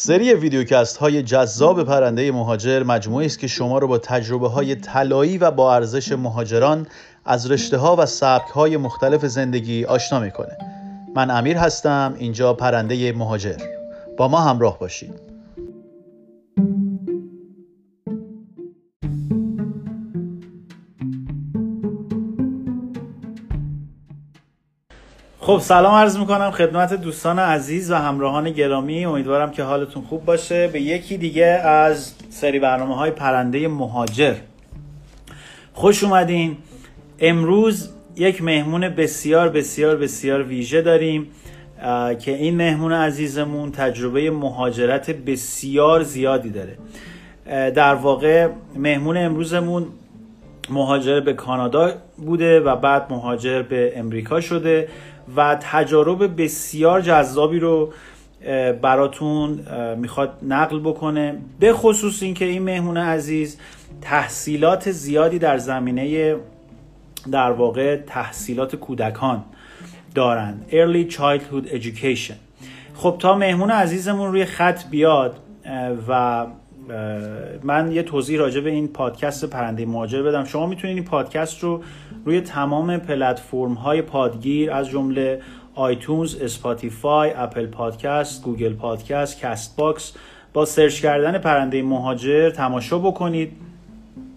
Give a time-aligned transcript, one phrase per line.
[0.00, 5.38] سری ویدیوکست های جذاب پرنده مهاجر مجموعه است که شما رو با تجربه های طلایی
[5.38, 6.86] و با ارزش مهاجران
[7.24, 10.56] از رشته ها و سبک های مختلف زندگی آشنا می‌کنه.
[11.14, 13.56] من امیر هستم اینجا پرنده مهاجر.
[14.16, 15.27] با ما همراه باشید.
[25.48, 29.04] خب سلام عرض می‌کنم خدمت دوستان عزیز و همراهان گرامی.
[29.04, 30.68] امیدوارم که حالتون خوب باشه.
[30.68, 34.34] به یکی دیگه از سری برنامه های پرنده مهاجر
[35.72, 36.56] خوش اومدین.
[37.20, 41.26] امروز یک مهمون بسیار بسیار بسیار ویژه داریم
[42.20, 46.78] که این مهمون عزیزمون تجربه مهاجرت بسیار زیادی داره.
[47.70, 49.86] در واقع مهمون امروزمون
[50.70, 54.88] مهاجر به کانادا بوده و بعد مهاجر به امریکا شده.
[55.36, 57.92] و تجارب بسیار جذابی رو
[58.82, 59.60] براتون
[59.96, 61.38] می‌خواد نقل بکنه.
[61.60, 63.58] به خصوص اینکه این مهمون عزیز
[64.00, 66.36] تحصیلات زیادی در زمینه
[67.32, 69.44] در واقع تحصیلات کودکان
[70.14, 70.66] دارند.
[70.70, 72.34] Early Childhood Education.
[72.94, 75.36] خب تا مهمون عزیزمون روی خط بیاد
[76.08, 76.46] و
[77.62, 80.44] من یه توضیح راجع به این پادکست پرنده مهاجر بدم.
[80.44, 81.82] شما می‌تونید این پادکست رو
[82.28, 85.40] روی تمام پلتفرم های پادگیر از جمله
[85.74, 90.12] iTunes، Spotify، Apple Podcast، Google Podcast، Castbox
[90.52, 93.52] با سرچ کردن پرنده مهاجر تماشا بکنید.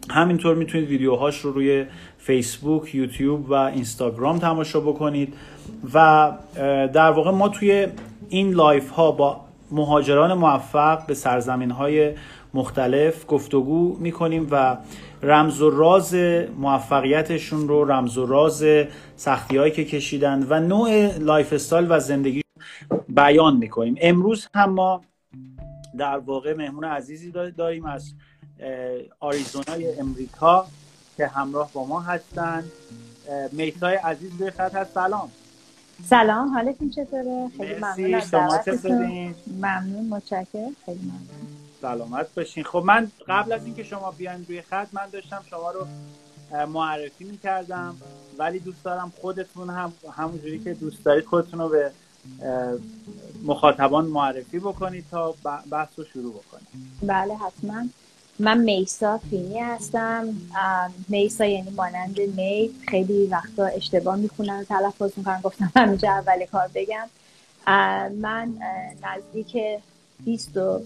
[0.10, 1.86] همینطور می‌تونید ویدیوهاش رو روی
[2.18, 5.34] فیسبوک، یوتیوب و اینستاگرام تماشا بکنید.
[5.94, 6.32] و
[6.94, 7.88] در واقع ما توی
[8.30, 12.14] این live ها با مهاجران موفق به سرزمین های
[12.54, 14.78] مختلف گفتگو می‌کنیم و
[15.24, 16.16] رمز و راز
[16.58, 18.66] موفقیتشون رو رمز و راز
[19.16, 22.42] سختی هایی که کشیدن و نوع lifestyle و زندگی
[23.10, 23.96] بیان می‌کنیم.
[24.02, 25.02] امروز هم ما
[25.98, 28.14] در واقع مهمون عزیزی داریم از
[29.20, 30.66] آریزونای امریکا
[31.18, 32.64] که همراه با ما هستن.
[33.52, 34.94] میتای عزیز به خط هست.
[34.94, 35.32] سلام.
[36.10, 39.36] سلام حالتون چطوره؟ خیلی ممنون از دعوتتون.
[39.58, 40.76] ممنون متشکرم.
[40.86, 41.28] خیلی ممنون.
[41.82, 42.64] سلامت باشین.
[42.64, 45.88] خب من قبل از اینکه شما بیاین روی خط من داشتم شما رو
[46.66, 47.96] معرفی می‌کردم
[48.38, 51.92] ولی دوست دارم خودتون هم همونجوری که دوست دارید خودتون رو به
[53.44, 55.36] مخاطبان معرفی بکنید تا
[55.72, 56.68] بحث رو شروع بکنید.
[57.02, 57.86] بله حتما.
[58.40, 60.36] من میسا فینی هستم.
[61.10, 62.72] میسا یعنی مانند می.
[62.88, 67.08] خیلی وقتا اشتباه می‌خونن تلفظ می‌کنن گفتم همینجا اول کار بگم.
[68.22, 68.54] من
[69.04, 69.58] نزدیک
[70.26, 70.82] 20 و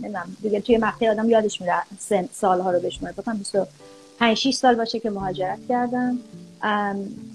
[0.00, 4.74] نمی‌دونم دیگه توی مقطع آدم یادش میره سن سالها رو بشماره بکنم 25 6 سال
[4.74, 6.18] باشه که مهاجرت کردم.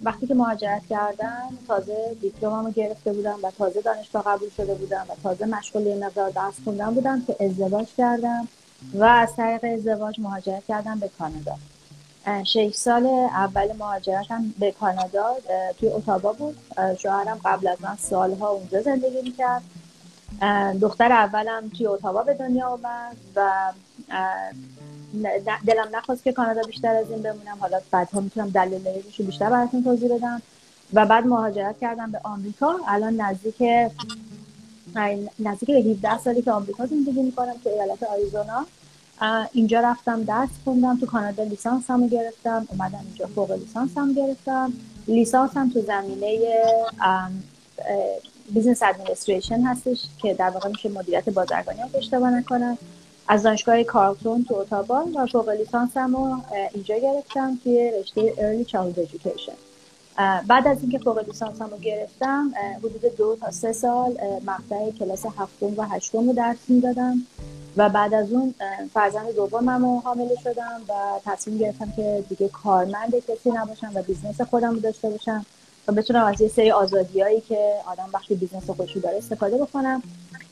[0.03, 5.13] وقتی که مهاجرت کردم تازه دیپلممو گرفته بودم و تازه دانشگاه قبول شده بودم و
[5.23, 8.47] تازه مشغول یه مقدار درس خوندن بودم که ازدواج کردم.
[8.93, 11.55] و از طریق ازدواج مهاجرت کردم به کانادا.
[12.43, 15.35] شش سال اول مهاجرتم به کانادا
[15.79, 16.57] توی اتابا بود.
[16.97, 19.61] شوهرم قبل از من سالها اونجا زندگی می‌کرد.
[20.81, 23.51] دختر اولم توی اتاوا به دنیا آمد و
[25.67, 27.57] دلم نخواست که کانادا بیشتر از این بمونم.
[27.59, 30.41] حالا بعدها می‌تونم دلیلش رو بیشتر براتون توضیح بدم.
[30.93, 32.75] و بعد مهاجرت کردم به آمریکا.
[32.87, 33.63] الان نزدیک
[35.39, 38.65] نزدیک به 17 سالی که آمریکا زندگی می‌کنم تو ایالت آریزونا.
[39.51, 44.73] اینجا رفتم درس خوندم تو کانادا لیسانس هم گرفتم اومدم اینجا فوق لیسانس هم گرفتم.
[45.07, 46.39] لیسانس هم تو زمینه
[48.49, 52.77] business administration هستش که در واقع میشه مدیریت بازرگانی اگه اشتباه نکنم.
[53.27, 56.37] از دانشگاه کارلتون تو اتاوا و فوق لیسانسم رو
[56.73, 59.68] اینجا گرفتم توی رشته Early Childhood Education.
[60.47, 65.73] بعد از اینکه فوق لیسانسم رو گرفتم حدود دو تا سه سال مقطع کلاس هفتم
[65.77, 67.21] و هشتم رو درس می‌دادم.
[67.77, 68.55] و بعد از اون
[68.93, 70.93] فرزند دومم رو حامله شدم و
[71.25, 75.45] تصمیم گرفتم که دیگه کارمند کسی نباشم و business خودم رو داشته باشم
[75.87, 80.03] و بتونم از یه سری آزادیایی که آدم وقتی business خودشو داره استفاده بکنم.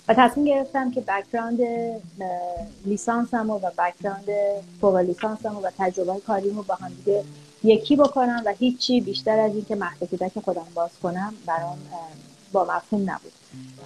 [0.07, 1.59] و تصمیم گرفتم که background
[2.85, 4.27] لیسانسم و background
[4.81, 7.23] فوق لیسانسم و تجربه کاریمو با هم دیگه
[7.63, 11.77] یکی بکنم و هیچی بیشتر از اینکه مهد کودک خودم باز کنم برام
[12.51, 13.31] با مفهوم نبود.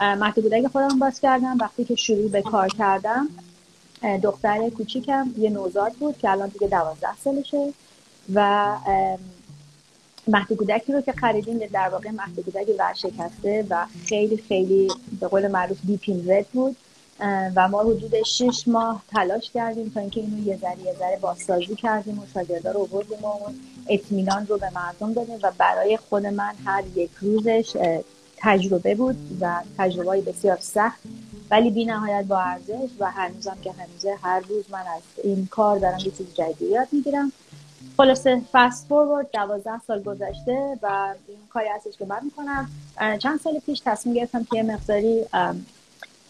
[0.01, 1.57] مهد کودک خودم باز کردم.
[1.57, 3.29] وقتی که شروع به کار کردم
[4.23, 7.73] دختر کوچیکم یه نوزاد بود که الان دیگه دوازده سالشه
[8.33, 8.75] و
[10.27, 14.87] مهد کودکی رو که خریدیم در واقع مهد کودک ورشکسته و خیلی خیلی
[15.19, 15.77] به قول معروف
[16.27, 16.75] رد بود.
[17.55, 21.75] و ما حدود 6 ماه تلاش کردیم تا اینکه اینو یه ذره یه ذره بازسازی
[21.75, 23.33] کردیم و شاگردا رو آوردیم و
[23.89, 27.97] اطمینان رو به مردم دادیم و برای خود من هر یک روزش
[28.37, 30.99] تجربه بود و تجربه بسیار سخت
[31.51, 35.79] ولی بی نهایت با ارزش و هنوزم که هنوزه هر روز من از این کار
[35.79, 37.31] دارم یه چیز جدید یاد می‌گیرم.
[37.97, 42.69] خلاصه فست فورورد دوازده سال گذشته و این کاری هستش که من می‌کنم.
[43.19, 45.25] چند سال پیش تصمیم گرفتم که یه مقداری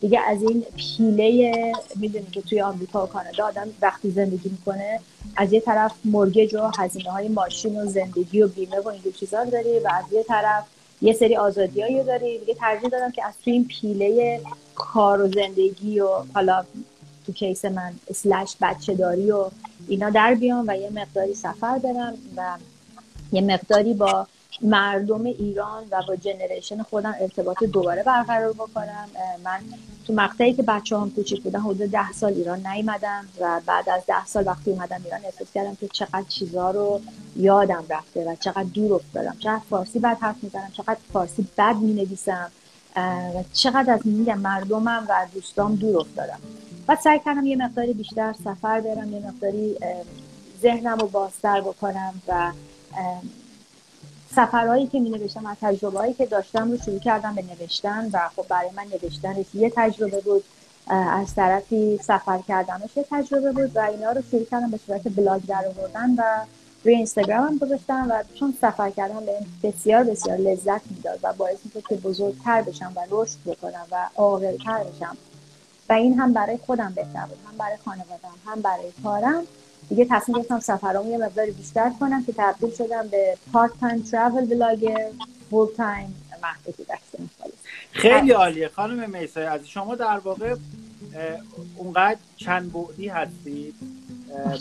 [0.01, 5.00] دیگه از این پیله می‌دونی که توی آمریکا و کانادا آدم وقتی زندگی می‌کنه
[5.36, 9.44] از یه طرف مرگج و هزینه های ماشین و زندگی و بیمه و اینجور چیزا
[9.44, 10.63] داری و از یه طرف
[11.01, 12.39] یه سری آزادی رو داری.
[12.39, 14.42] دیگه ترجیح دادم که از توی این پیله
[14.75, 16.65] کار و زندگی و حالا
[17.25, 19.50] تو کیس من اسلش بچه داری و
[19.88, 22.57] اینا در بیام و یه مقداری سفر برم و
[23.31, 24.27] یه مقداری با
[24.62, 29.09] مردم ایران و با جنریشن خودم ارتباط دوباره برقرار بکنم.
[29.44, 29.59] من
[30.07, 34.01] تو مقطعی که بچه هم کوچیک بودن حدود ده سال ایران نیومدم و بعد از
[34.07, 37.01] ده سال وقتی اومدم ایران احساس کردم که چقدر چیزا رو
[37.36, 39.36] یادم رفته و چقدر دور افتادم.
[39.39, 42.51] چقدر فارسی بد حرف می‌زنم چقدر فارسی بد می‌نویسم
[43.36, 46.39] و چقدر از میگم مردمم و دوستام دور افتادم.
[46.88, 49.77] بعد سعی کردم یه مقداری بیشتر سفر برم یه مقداری
[50.62, 52.51] ذهنم رو بازتر بکنم و
[54.36, 58.30] سفرهایی که می نوشتم از تجربه هایی که داشتم رو شروع کردم به نوشتن و
[58.36, 60.44] خب برای من نوشتن یه تجربه بود.
[60.88, 65.45] از طرفی سفر کردنش یه تجربه بود و اینا رو شروع کردم به صورت بلاگ
[65.45, 66.45] در آوردن و
[66.83, 71.57] روی اینستاگرام هم گذاشتم و چون سفر کردم به بسیار بسیار لذت می‌داد و باعث
[71.66, 75.18] می‌شد که بزرگتر بشم و رشد بکنم و عاقلتر بشم.
[75.89, 79.44] و این هم برای خودم بهتر بود هم برای خانوادم هم برای کارم.
[79.92, 85.10] دیگه تصمیم گرفتم سفرامو یه مقدار بیشتر کنم که تبدیل شدم به part-time travel blogger
[85.50, 86.16] full-time
[87.92, 90.56] خیلی عالیه خانم میسای از شما در واقع
[91.76, 93.76] اونقدر چند بعدی هستید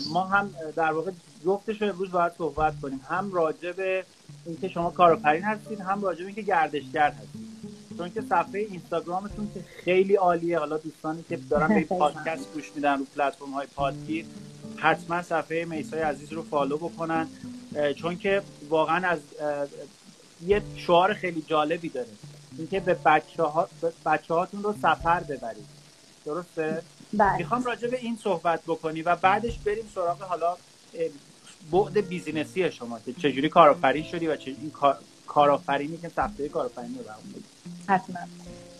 [0.09, 1.11] ما هم در واقع
[1.45, 3.01] جفتش رو امروز باید صحبت کنیم.
[3.09, 4.05] هم راجع به
[4.45, 7.51] اینکه شما کارآفرین هستید هم راجع به اینکه گردشگر هستید.
[7.97, 10.59] چون که صفحه اینستاگرامتون که خیلی عالیه.
[10.59, 14.25] حالا دوستانی که دارن به پادکست گوش میدن رو پلتفرم های پادگیر
[14.81, 17.27] حتما صفحه میسای عزیز رو فالو بکنن
[17.95, 19.19] چون که واقعا از
[20.47, 22.07] یه شعار خیلی جالبی داره.
[22.57, 23.69] اینکه به بچه, ها،
[24.05, 25.65] بچه هاتون رو سفر ببرید.
[26.25, 26.81] درسته؟
[27.13, 27.37] بله.
[27.37, 30.57] می‌خوام راجع به این صحبت بکنی و بعدش بریم سراغ حالا
[31.71, 34.71] بعد بیزینسی شما که چجوری کارآفرین شدی و چه این
[35.27, 37.03] کارآفرینی که صفحه کارآفرینی رو
[37.87, 38.19] حتما.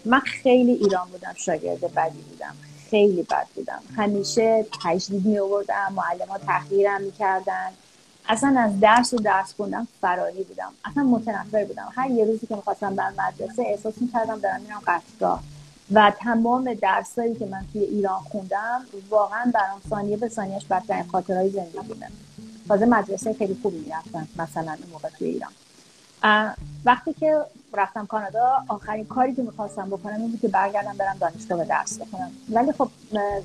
[0.06, 2.56] من خیلی ایران بودم شاگرد بدی بودم.
[2.92, 3.82] خیلی بد بودم.
[3.98, 7.70] همیشه تجدید می آوردم معلم ها تحقیرم می‌کردن.
[8.30, 10.72] اصلا از درس و درس خوندم فراری بودم.
[10.86, 11.90] اصلا متنفر بودم.
[11.96, 15.44] هر یه روزی که می‌خواستم برم مدرسه احساس می‌کردم دارم میرم قصدگاه
[15.92, 21.50] و تمام درسایی که من توی ایران خوندم واقعا برام ثانیه به ثانیهش بدترین خاطرهای
[21.50, 22.12] زندگی بودن
[22.68, 25.52] تازه مدرسه خیلی خوبی می‌رفتم مثلا اون موقع توی ایران.
[26.86, 27.38] وقتی که
[27.74, 28.64] رفتم کانادا.
[28.68, 32.32] آخرین کاری که می‌خواستم بکنم این بود که برگردم برم دانشگاه و درس بخونم.
[32.50, 32.90] ولی خب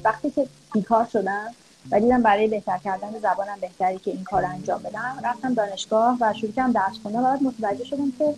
[0.04, 1.54] وقتی که بیکار شدم
[1.90, 6.32] و دیدم برای بهتر کردن زبانم بهتری که این کار انجام بدم رفتم دانشگاه و
[6.32, 7.20] شروع کردم درس خوندن.
[7.20, 8.34] و بعد متوجه شدم که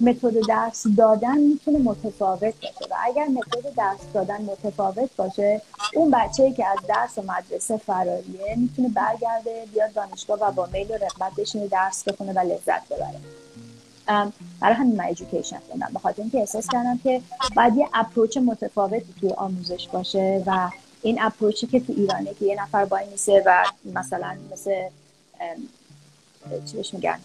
[0.00, 5.62] متد درس دادن می‌تونه متفاوت باشه و اگر متد درس دادن متفاوت باشه
[5.94, 10.90] اون بچه که از درس و مدرسه فراریه می‌تونه برگرده بیاد دانشگاه و با میل
[10.90, 13.20] و رغبت بشینه درس بخونه و لذت ببره.
[14.60, 15.88] برای همین من ایژوکیشن خوندم.
[15.92, 17.20] به خاطر اینکه احساس کردم که
[17.56, 20.70] باید یه اپروچ متفاوتی توی آموزش باشه و
[21.02, 24.82] این اپروچی که تو ایرانه که یه نفر با میسه و مثلا مثل
[26.70, 27.18] چی بهش میگن؟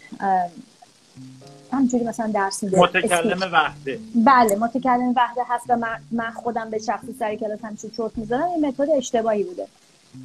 [1.72, 2.80] همجوری مثلا درس میده.
[2.80, 4.00] متکلم وحده.
[4.16, 5.78] بله متکلم وحده هست و
[6.12, 9.68] من خودم به شخصی سری کلاس همیشه چرت می‌زنم این متد اشتباهی بوده.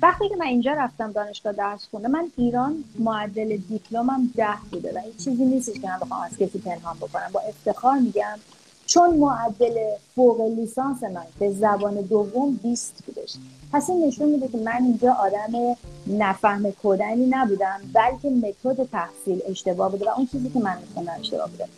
[0.03, 4.99] وقتی که من اینجا رفتم دانشگاه درس خونده من ایران معدل دیپلمم ده بوده و
[4.99, 7.31] این چیزی نیستش که من بخوام از کسی پنهان بکنم.
[7.33, 8.39] با افتخار میگم
[8.87, 9.75] چون معدل
[10.15, 13.35] فوق لیسانس من به زبان دوم 20 بودش.
[13.73, 15.77] پس این نشون میده که من اینجا آدم
[16.07, 21.51] نفهم کودنی نبودم بلکه متد تحصیل اشتباه بوده و اون چیزی که من میخوندم اشتباه
[21.51, 21.69] بوده.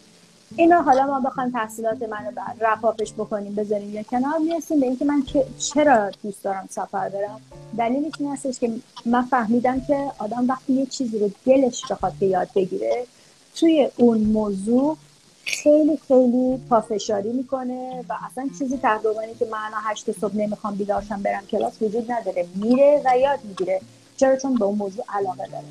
[0.58, 5.22] اینا حالا ما بخوایم تحصیلات منو رفاپش بکنیم بذاریم یا کنار می‌رسیم به اینکه من
[5.58, 7.40] چرا دوست دارم سفر برم؟
[7.78, 8.72] دلیلش این هستش که
[9.06, 13.06] من فهمیدم که آدم وقتی یه چیزی رو دلش بخواد که یاد بگیره
[13.54, 14.96] توی اون موضوع
[15.44, 21.46] خیلی خیلی پافشاری می‌کنه و اصلا چیزی تقریبانی که من هشت صبح نمی‌خوام بیدارشم برم
[21.46, 22.46] کلاس وجود نداره.
[22.54, 23.80] میره و یاد می‌گیره
[24.16, 25.64] چرا؟ چون به اون موضوع علاقه داره.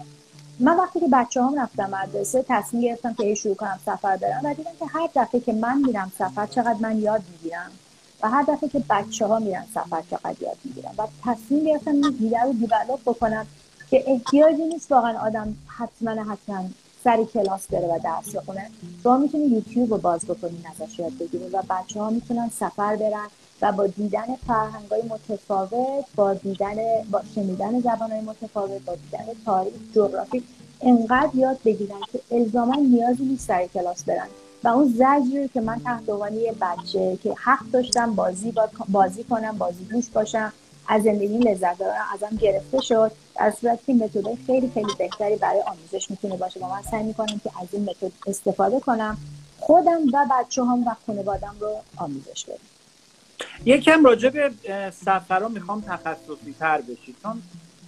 [0.59, 4.53] من وقتی که بچه هم رفتم مدرسه تصمیم گرفتم که شروع کنم سفر برم و
[4.53, 7.71] دیدم که هر دفعه که من میرم سفر چقدر من یاد می‌گیرم
[8.23, 10.91] و هر دفعه که بچه ها میرن سفر چقدر یاد می‌گیرم.
[10.97, 13.47] و تصمیم گرفتم این دیده رو دیولوب بکنم
[13.89, 16.63] که احتیاجی نیست واقعا آدم حتما حتما
[17.03, 18.69] سر کلاس بره و درس بخونه.
[19.03, 23.27] شما می‌تونید یوتیوب رو باز بکنید ازش یاد بگیرید و بچه ها می‌تونن سفر برن.
[23.61, 26.75] و با دیدن فرهنگ های متفاوت با دیدن
[27.11, 30.43] با شنیدن زبان های متفاوت با دیدن تاریخ جغرافی
[30.81, 34.27] انقدر یاد بگیرن که الزاما نیازی نیست سر کلاس برن.
[34.63, 36.31] و اون زجری که من تحت عنوان
[36.61, 38.53] بچه که حق داشتم بازی
[38.89, 40.53] بازی کنم بازی گوش باشم
[40.87, 43.11] از زندگی لذت دارم ازم گرفته شد.
[43.35, 46.59] در صورت که متد خیلی خیلی بهتری برای آموزش می‌تونه باشه.
[46.59, 49.17] و من سعی می‌کنم که از این متد استفاده کنم
[49.59, 52.74] خودم و بچه هم و خانوادم رو آموزش بدم.
[53.65, 54.51] یکم راجع به
[54.91, 57.41] سفر می‌خوام تخصصی تر بشید چون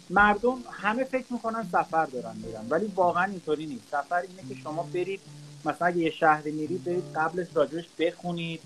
[0.10, 3.84] مردم همه فکر می‌کنن سفر دارن میرن ولی واقعا اینطوری نیست.
[3.92, 5.20] سفر اینه که شما برید
[5.66, 8.60] مثلا اگه یه شهری میرید برید قبلش راجعش بخونید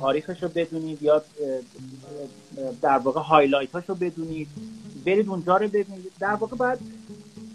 [0.00, 1.22] تاریخش رو بدونید یا
[2.82, 4.48] در واقع هایلایت رو بدونید
[5.06, 6.12] برید اونجا رو ببینید.
[6.20, 6.78] در واقع باید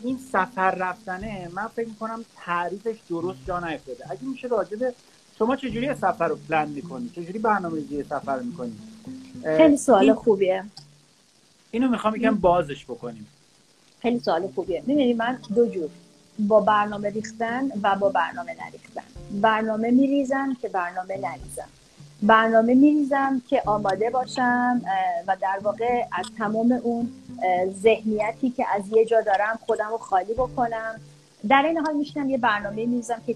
[0.04, 4.94] این سفر رفتنه من فکر می‌کنم تعریفش درست جا نیفتاده اگه میشه راجع به
[5.40, 8.80] شما چجوری سفر رو پلن می‌کنید چجوری برنامه ریزی سفر می‌کنید
[9.58, 10.64] خیلی سوال خوبیه.
[11.72, 13.28] اینو می‌خوام یکم بازش بکنیم.
[14.02, 14.84] خیلی سوال خوبیه.
[14.86, 15.90] می‌دونی من دو جور.
[16.40, 19.04] با برنامه ریختن و با برنامه نریختن.
[19.42, 21.68] برنامه میریزم که برنامه نریزم.
[22.22, 24.82] برنامه میریزم که آماده باشم
[25.28, 27.12] و در واقع از تمام اون
[27.82, 31.00] ذهنیتی که از یه جا دارم خودم رو خالی بکنم.
[31.50, 33.36] در این حال میشنم یه برنامه میریزم که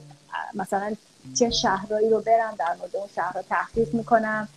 [0.53, 0.95] مثلا
[1.39, 4.47] چه شهرهایی رو برم در مورد اون شهر رو تحقیق می‌کنم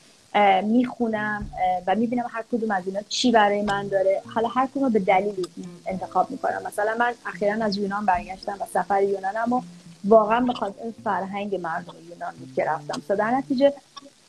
[0.62, 1.50] می‌خونم
[1.87, 4.23] و می‌بینم هر کدوم از اینا چی برای من داره.
[4.35, 5.47] حالا هر کدوم به دلیلی
[5.87, 6.62] انتخاب می‌کنم.
[6.66, 9.62] مثلا من اخیرا از یونان برگشتم و سفر یونانم و
[10.04, 13.14] واقعا بخواد این فرهنگ مردم یونان بود که رفتم.
[13.14, 13.73] در نتیجه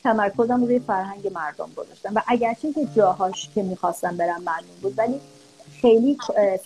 [0.02, 2.12] تمرکزم روی فرهنگ مردم گذاشتم.
[2.14, 5.20] و اگرچه که جاهاش که می‌خواستم برم معلوم بود ولی
[5.84, 6.18] خیلی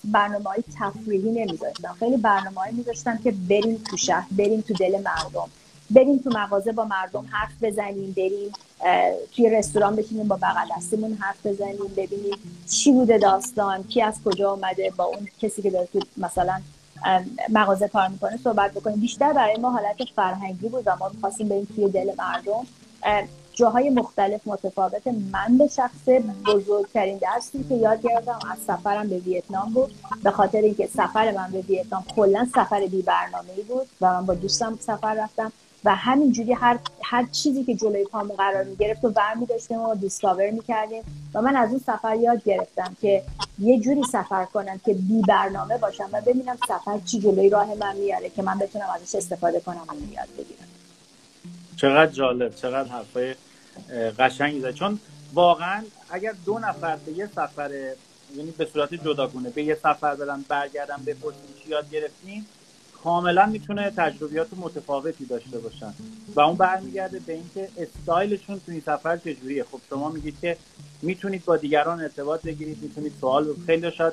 [0.05, 1.97] برنامه های تفریحی نمیذاشتم.
[1.99, 5.49] خیلی برنامه های میذاشتم که بریم تو شهر بریم تو دل مردم.
[5.91, 8.53] بریم تو مغازه با مردم حرف بزنیم بریم
[9.37, 12.35] توی رستوران بشینیم با بغل دستمون حرف بزنیم ببینیم
[12.71, 16.61] چی بوده داستان کی از کجا آمده با اون کسی که داره تو مثلا
[17.49, 19.01] مغازه کار می‌کنه صحبت بکنیم.
[19.01, 22.67] بیشتر برای ما حالت فرهنگی بود و ما خواستیم بریم توی دل مردم.
[23.59, 25.07] جاهای مختلف متفاوت.
[25.07, 26.09] من به شخص
[26.47, 29.95] بزرگترین درسی که یاد گرفتم از سفرم به ویتنام بود.
[30.23, 34.35] به خاطر اینکه سفر من به ویتنام کلا سفر بی برنامه بود و من با
[34.35, 35.53] دوستم سفر رفتم
[35.85, 39.95] و همینجوری هر هر چیزی که جلوی پامون قرار می گرفت و برمی داشتیم و
[39.95, 41.03] discover می کردیم
[41.35, 43.23] و من از اون سفر یاد گرفتم که
[43.59, 47.97] یه جوری سفر کنم که بی برنامه باشم و ببینم سفر چی جلوی راه من
[47.97, 50.69] میاره که من بتونم ازش استفاده کنم و یاد بگیرم.
[51.77, 53.35] چقدر جالب چقدر حرفای
[54.19, 54.99] قشنگی زد چون
[55.35, 57.71] واقعا اگر دو نفر به یه سفر
[58.37, 62.47] یعنی به صورت جداگونه به یه سفر برن برگردن بپرسیم چی یاد گرفتیم
[63.05, 65.93] کاملا می‌تونه تجربیات متفاوتی داشته باشن.
[66.35, 69.65] و اون برمیگرده به اینکه استایلشون تو این سفر چجوریه.
[69.65, 70.57] خب شما میگید که
[71.03, 74.13] می‌تونید با دیگران ارتباط بگیرید می‌تونید سوال خیلی شاید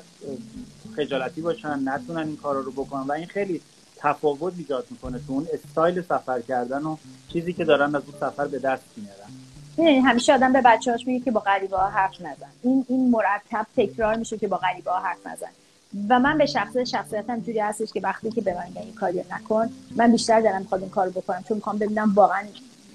[0.96, 3.02] خجالتی باشن نتونن این کارا رو بکنن.
[3.02, 3.60] و این خیلی
[3.96, 6.96] تفاوت ایجاد می‌کنه تو اون استایل سفر کردن و
[7.32, 9.30] چیزی که دارن از اون سفر به دست میارن.
[9.78, 12.50] همیشه آدم به بچه‌هاش میگه که با غریبه ها حرف نزن.
[12.62, 15.48] این این مرتب تکرار میشه که با غریبه ها حرف نزن.
[16.08, 19.70] و من به شخص شخصیتم جوری هستش که وقتی که به من این کاری نکن
[19.96, 22.44] من بیشتر دارم می‌خواد این کارو بکنم چون می‌خوام ببینم واقعا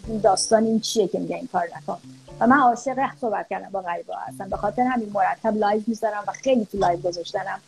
[0.08, 1.98] این داستان این چیه که میگه این کار نکن.
[2.40, 4.50] و من عاشق صحبت کردم با غریبه هستم.
[4.50, 7.60] به خاطر همین مرتب live می‌ذارم و خیلی تو live گذاشتنم.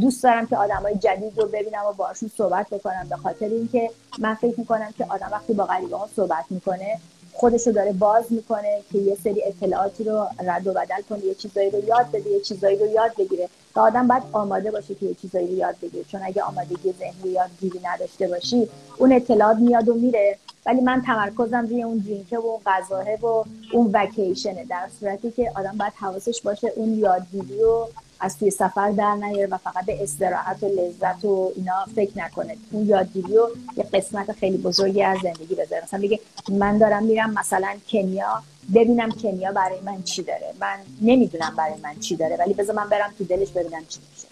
[0.00, 3.06] دوست دارم که آدمای جدید رو ببینم و باشون صحبت بکنم.
[3.10, 6.98] به خاطر اینکه من فکر می‌کنم که آدم وقتی با غریبه ها صحبت می‌کنه
[7.34, 11.34] خودش رو داره باز می‌کنه که یه سری اطلاعاتی رو رد و بدل کنه یه
[11.34, 13.48] چیزایی رو یاد بده یه چیزایی رو یاد بگیره.
[13.76, 16.04] و آدم باید آماده باشه که یه چیزایی رو یاد بگیره.
[16.04, 20.38] چون اگه آمادگی ذهنی یادگیری نداشته باشی اون اطلاعات میاد و میره.
[20.66, 25.52] ولی من تمرکزم روی اون درینکه و اون غذاه و اون وکیشنه در صورتی که
[25.56, 27.88] آدم باید حواسش باشه اون یادگیری رو
[28.24, 32.56] از توی سفر در نیاره و فقط به استراحت و لذت و اینا فکر نکنه.
[32.70, 35.82] اون یادگیری و یه قسمت خیلی بزرگی از زندگی بذاره.
[35.82, 38.42] مثلا بگه من دارم میرم مثلا کنیا
[38.74, 40.54] ببینم کنیا برای من چی داره.
[40.60, 44.28] من نمی‌دونم برای من چی داره ولی بذار من برم تو دلش ببینم چی میشه.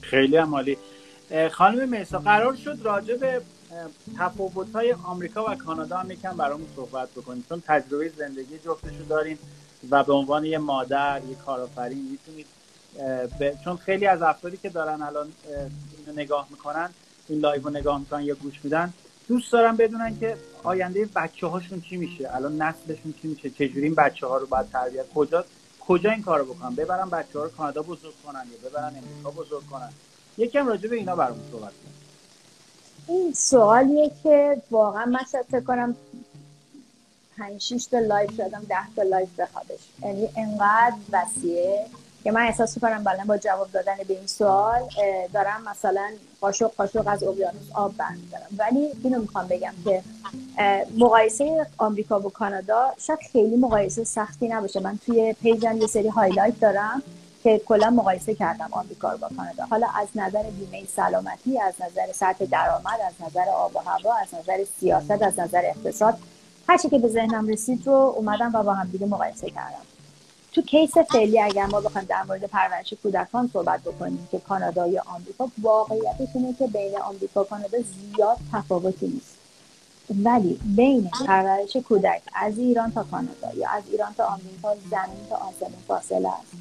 [0.00, 0.76] خیلی عمالی
[1.52, 3.40] خانم میسا قرار شد راجع به
[4.18, 9.38] تفاوت های آمریکا و کانادا هم یکم برامون صحبت بکنیم چون تجربه زندگی جفتشو داریم.
[9.90, 12.46] و به عنوان یه مادر یه کارآفرین می‌تونید
[13.64, 15.32] چون خیلی از افرادی که دارن الان
[15.98, 16.90] اینو نگاه می‌کنن
[17.28, 18.92] این live رو نگاه می‌کنن یا گوش میدن
[19.28, 23.94] دوست دارم بدونن که آینده بچه هاشون چی میشه الان نسلشون چی میشه چجوری این
[23.94, 25.44] بچه ها رو باید تربیت کجا
[25.80, 29.66] کجا این کارو بکنن؟ ببرن بچه ها رو کانادا بزرگ کنن یا ببرن امریکا بزرگ
[29.70, 29.92] کنن؟
[30.38, 31.92] یکم راجع به اینا برامون صحبت کنن
[33.08, 35.96] این سوالیه که واقعا من فکر کنم
[37.40, 41.86] 5 6 تا live شاید 10 تا live بخوادش یعنی انقدر وسیعه
[42.24, 44.80] که من احساس کنم بالا با جواب دادن به این سوال
[45.32, 48.46] دارم مثلا قاشق قاشق از اقیانوس آب برمیدارم.
[48.58, 50.02] ولی اینو می‌خوام بگم که
[50.98, 54.80] مقایسه آمریکا و کانادا شاید خیلی مقایسه سختی نباشه.
[54.80, 57.02] من توی page م یه سری highlight دارم
[57.42, 59.64] که کلا مقایسه کردم آمریکا رو با کانادا.
[59.64, 64.34] حالا از نظر بیمه سلامتی از نظر سطح درآمد از نظر آب و هوا از
[64.34, 66.18] نظر سیاست از نظر اقتصاد
[66.70, 69.84] هر که به ذهنم رسید رو اومدم و با هم دیگه مقایسه کردم.
[70.52, 75.02] تو کیس فعلی اگر ما بخوایم در مورد پرورش کودکان صحبت بکنیم که کانادا یا
[75.06, 79.36] آمریکا واقعیتش اینه که بین آمریکا و کانادا زیاد تفاوتی نیست.
[80.24, 85.36] ولی بین پرورش کودک از ایران تا کانادا یا از ایران تا آمریکا زمین تا
[85.36, 86.52] آسمون فاصله است.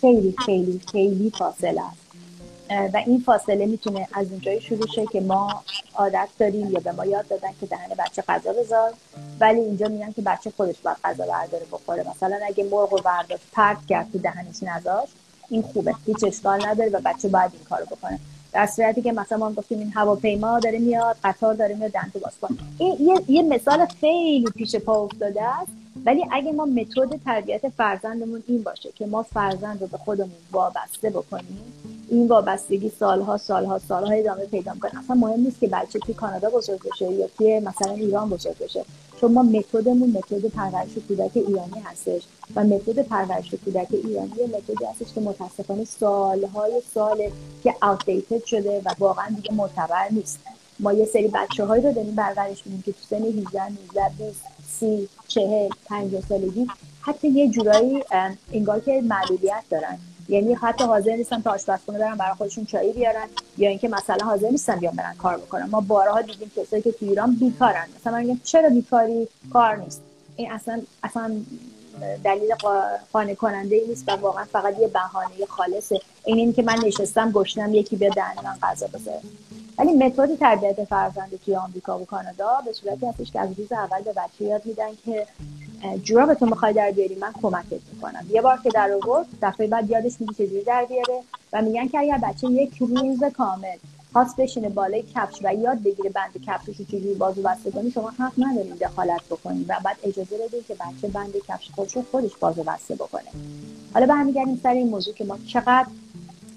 [0.00, 2.01] خیلی خیلی خیلی فاصله است.
[2.94, 5.62] و این فاصله می‌تونه از اونجایی شروع شه که ما
[5.94, 8.92] عادت داریم یا به ما یاد دادن که دهن بچه غذا بذار.
[9.40, 12.04] ولی اینجا میگن که بچه خودش باید غذا برداره بخوره.
[12.10, 15.08] مثلا اگه مرغ و برداشت پرت کرد تو دهنش نذاش
[15.48, 15.94] این خوبه.
[16.06, 18.18] هیچ اشکال نداره و بچه باید این کارو بکنه.
[18.52, 22.32] در صورتی که مثلا ما گفتیم این هواپیما داره میاد قطار داره میاد دنتو باز
[22.78, 25.72] این یه،, یه مثال خیلی پیش پا افتاده است.
[26.04, 31.10] ولی اگه ما متد تربیت فرزندمون این باشه که ما فرزند رو به خودمون وابسته
[31.10, 31.72] بکنیم
[32.12, 34.98] این وابستگی سالها سالها سالها ادامه پیدا می‌کنه.
[34.98, 38.84] اصلا مهم نیست که بچه توی کانادا بزرگ بشه یا توی مثلا ایران بزرگ بشه.
[39.20, 42.22] چون ما متدمون متد پرورش کودک ایرانی هستش
[42.56, 47.30] و متد پرورش کودک ایرانی متدی هستش که متاسفانه سالهای سال
[47.62, 50.40] که آوتدیتد شده و واقعا دیگه معتبر نیست.
[50.80, 54.40] ما یه سری بچه هایی رو داریم پرورش میدیم که تو سن 18 19 20
[54.68, 56.66] 30 40 50 سالگی
[57.00, 58.04] حتی یه جورایی
[58.52, 59.98] انگار که معلولیت دارن.
[60.32, 63.26] یعنی حتی حاضر نیستن تا آشپزخونه برن برای خودشون چایی بیارن
[63.58, 65.68] یا اینکه مثلا حاضر نیستن بیان برن کار بکنن.
[65.70, 67.86] ما بارها دیدیم کسایی که تو ایران بیکارن.
[68.00, 70.02] مثلا میگن چرا بیکاری؟ کار نیست.
[70.36, 71.32] این اصلا اصلا
[72.24, 72.54] دلیل
[73.12, 77.30] قانع کننده ای نیست و واقعا فقط یه بهانه خالصه این این که من نشستم
[77.30, 79.20] گشنم یکی بیا دهن من غذا بذاره.
[79.78, 84.02] ولی متد تربیت فرزند توی آمریکا و کانادا به صورتی هستش که از روز اول
[84.02, 85.26] به بچه یاد میدن که
[86.02, 88.26] جورابتو می‌خوای در بیاری من کمکت می‌کنم.
[88.30, 91.98] یه بار که در آورد دفعه بعد یادش میگی چجوری در بیاره و میگن که
[91.98, 93.76] اگر بچه یک روز کامل
[94.12, 98.10] خواست بشینه بالای کفش و یاد بگیره بند کفشش رو چجوری بازو بسته کنی شما
[98.10, 102.36] حق ندارید دخالت بکنید و بعد اجازه بدید که بچه بند کفش خودش رو خودش
[102.36, 103.28] بازو بسته بکنه.
[103.94, 105.86] حالا برمیگردیم سر این موضوع که ما چقدر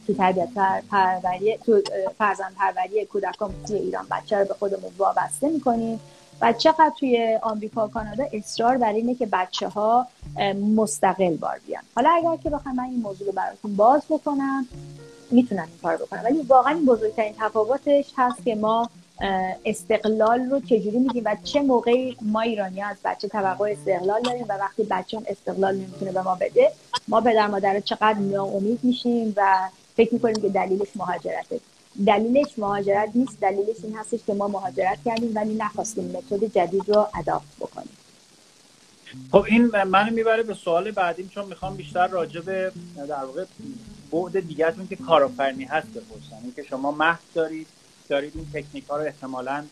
[0.07, 0.49] تو تربیت
[0.91, 1.81] پروری تو
[2.17, 5.99] فرزند پروری کودکان توی ایران بچه رو به خودمون وابسته می‌کنیم.
[6.41, 10.08] و چقدر توی آمریکا و کانادا اصرار بر اینه که بچه ها
[10.76, 11.84] مستقل بار بیان.
[11.95, 14.67] حالا اگر که بخوام من این موضوع رو براتون باز بکنم
[15.32, 16.21] می‌تونم این کار بکنم.
[16.24, 18.89] ولی واقعا این بزرگترین تفاوتش هست که ما
[19.65, 24.54] استقلال رو چجوری میگیم و چه موقعی ما ایرانی از بچه توقع استقلال داریم و
[24.54, 26.71] وقتی بچه استقلال نمی‌تونه به ما بده
[27.08, 31.60] ما پدر مادر چقدر ناامید میشیم و فکر می‌کنیم که دلیلش مهاجرته.
[32.05, 33.39] دلیلش مهاجرت نیست.
[33.39, 37.97] دلیلش این هستش که ما مهاجرت کردیم ولی نخواستیم متد جدید رو اداپت بکنیم.
[39.31, 42.71] خب این منو می‌بره به سوال بعدیم چون می‌خوام بیشتر راجع به
[43.08, 43.45] در واقع
[44.12, 47.67] بعد دیگرتون که کارآفرینی هست بپرسم که شما مهد دارید
[48.10, 49.63] دارید این تکنیک ها رو احتمالاً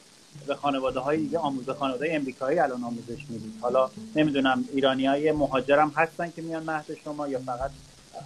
[0.47, 3.53] به خانواده های دیگه آموزه خانواده امریکایی الان آموزش می‌دید.
[3.61, 7.71] حالا نمی‌دونم ایرانی های مهاجرم هستن که میان مهد شما یا فقط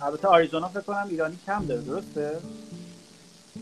[0.02, 2.38] البته آریزونا فکر کنم ایرانی کم داره درسته؟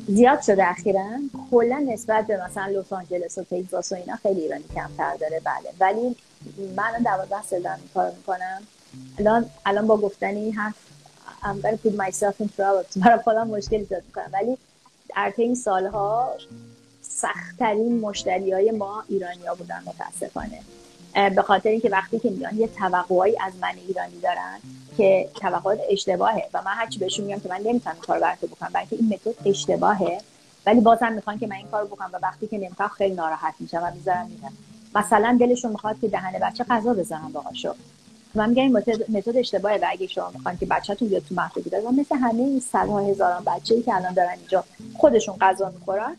[0.07, 1.05] زیاد شده اخیرا.
[1.51, 5.41] کلا نسبت به مثلا لس آنجلس و تگزاس و اینا خیلی ایرانی کمتر داره.
[5.45, 5.73] بله.
[5.79, 6.15] ولی
[6.75, 8.61] من الان 12 سال دارم کار می‌کنم.
[9.19, 10.73] الان الان با گفتن این حرف
[11.43, 12.85] I'm gonna put myself in trouble.
[13.05, 14.29] برای خودم مشکل ایجاد می‌کنم.
[14.33, 14.57] ولی
[15.15, 16.33] در این سالها
[17.01, 20.59] سختترین مشتری های ما ایرانیا بودن متاسفانه.
[21.15, 24.59] به خاطر اینکه وقتی که میان یه توقعی از من ایرانی دارن
[24.97, 28.95] که توقعات اشتباهه و من هرچی بهشون میگم که من نمی‌تونم کار براتون بکنم بلکه
[28.95, 30.17] این متد اشتباهه
[30.65, 33.83] ولی بازم می‌خوان که من این کارو بکنم و وقتی که نمی‌تونم خیلی ناراحت میشم
[33.83, 34.51] و می‌ذارم میگم
[34.95, 37.73] مثلا دلشون می‌خواد که دهن بچه غذا بزنم باهاشو.
[38.35, 38.77] من میگم این
[39.09, 42.59] متد اشتباهه و اگه شما می‌خوان که بچه‌تون بیاد تو مهد و مثل همه این
[42.59, 44.63] صدها هزاران بچه‌ای که الان دارن اینجا
[44.97, 46.15] خودشون غذا می‌خورن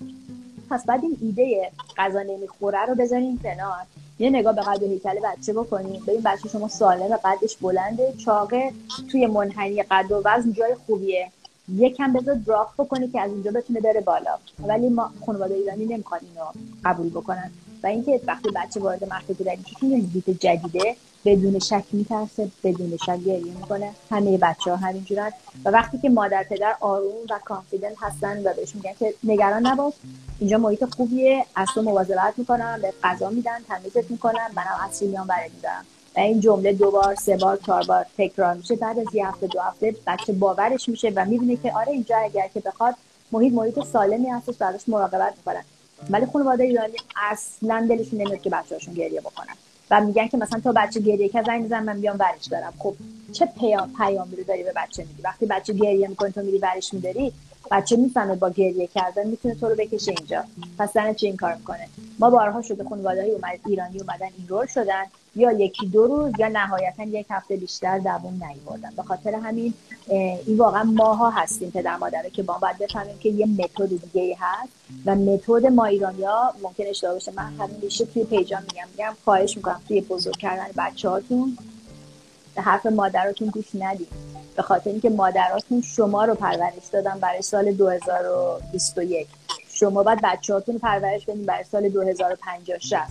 [0.71, 3.83] پس بعد این ایده غذا نمی‌خوره رو بذارین کنار.
[4.19, 8.13] یه نگاه به قد و هیکل بچه بکنید ببین بچه شما سالم قدش بلنده.
[8.25, 8.73] چاقه
[9.11, 11.31] توی منحنی قد و وزن جای خوبیه.
[11.75, 14.39] یکم بذار دراف بکنه که از اینجا بتونه بره بالا.
[14.59, 16.47] ولی ما خانواده ایرانی نمی‌خواد اینو
[16.85, 17.51] قبول بکنن.
[17.83, 22.97] و اینکه وقتی بچه وارد مهد کودک میشه چون ویزیت جدیده؟ بدون شک میترسه بدون
[22.97, 23.93] شک گریه می‌کنه.
[24.11, 25.33] همه بچه ها همینجورن
[25.65, 29.93] و وقتی که مادر پدر آروم و کانفیدنت هستن و بهش میگن که نگران نباش
[30.39, 31.45] اینجا محیط خوبیه.
[31.55, 34.49] از تو مواظبت می‌کنن به غذا میدن تمیزت می‌کنن.
[34.57, 35.87] منم از میان برای میدارم؟
[36.17, 38.77] و این جمله دو بار سه بار چهار بار تکرار میشه.
[38.77, 42.49] بعد از یه هفته دو هفته بچه باورش میشه و می‌بینه که آره اینجا اگر
[42.55, 42.95] که بخواد
[43.33, 45.65] محیط محیط سالمی هستش بعدش مراقبت می‌کنن
[46.11, 46.97] ولی خانواده ایرانی
[47.31, 49.55] اصلا دلشون نمیاد که بچه‌هاشون گریه بکنن.
[49.91, 52.73] و میگن که مثلا تو بچه گریه که زنگ بزن من بیام ورش دارم.
[52.79, 52.95] خب
[53.33, 56.95] چه پیام پیامی رو داری به بچه میدی؟ وقتی بچه گریه می‌کنه تو میری ورش
[56.95, 57.33] میداری
[57.71, 60.45] بچه می‌فهمه با گریه کردن می‌تونه تو رو بکشه اینجا.
[60.79, 64.49] پس زن چه این کار می‌کنه؟ ما بارها شده خانواده های اومد ایرانی اومدن این
[64.49, 65.05] رول شدن.
[65.37, 69.75] یا یکی دو روز یا نهایتا یک هفته بیشتر دووم نیوردن به خاطر همین
[70.09, 74.73] این واقعا ماها هستیم پدر مادره که با باید بفهمیم که یه متد دیگه هست
[75.07, 77.33] و متد ما ایرانیا ممکن اشتباه باشه.
[77.37, 78.89] من همین میشه توی پیجا میگم.
[78.93, 81.59] میگم خواهش می‌کنم توی بزرگ کردن بچه‌هاتون
[82.55, 84.09] به حرف مادراتون گوش ندید.
[84.57, 89.27] به خاطر اینکه مادراتون شما رو پرورش دادن برای سال 2021
[89.73, 93.03] شما باید بچه‌هاتون پرورش بدین برای سال 2050 60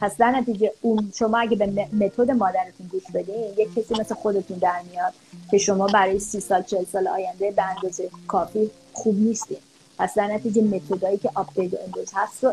[0.00, 4.58] پس در نتیجه اون شما اگه به متد مادرتون گوش بدین یک کسی مثل خودتون
[4.58, 5.12] در میاد
[5.50, 9.58] که شما برای سی سال چل سال آینده به اندازه کافی خوب نیستین.
[9.98, 12.52] پس در نتیجه متدایی که update امروز هست رو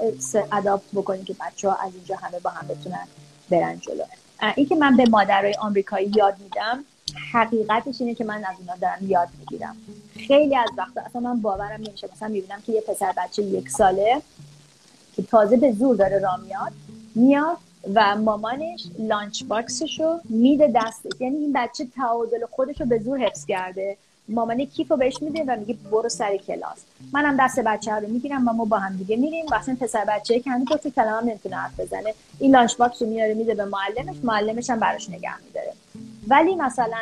[0.51, 3.07] adopt بکنین که بچه ها از اینجا همه با هم بتونن
[3.49, 4.03] برن جلو.
[4.55, 6.85] این که من به مادرای آمریکایی یاد میدم
[7.33, 9.75] حقیقتش اینه که من از اونا دارم یاد می‌گیرم.
[10.27, 12.09] خیلی از وقتا اصلا من باورم نمیشه.
[12.15, 14.21] مثلا می‌بینم که یه پسر بچه یک ساله
[15.15, 16.71] که تازه به زور داره را میاد
[17.15, 17.57] میاد
[17.93, 22.99] و مامانش lunch box ش رو میده دستش یعنی این بچه تعادل خودش رو به
[22.99, 23.97] زور حفظ کرده.
[24.29, 26.77] مامان کیف رو بهش میده و میگه برو سر کلاس.
[27.13, 29.45] منم دست بچه رو می‌گیرم و ما با هم دیگه میریم.
[29.51, 32.13] واسه پسر بچه که هنوز گفت کلام نمی‌تونه حرف بزنه.
[32.39, 34.15] این lunch box رو میاره میده به معلمش.
[34.23, 35.73] معلمش هم براش نگه میداره.
[36.27, 36.97] ولی مثلا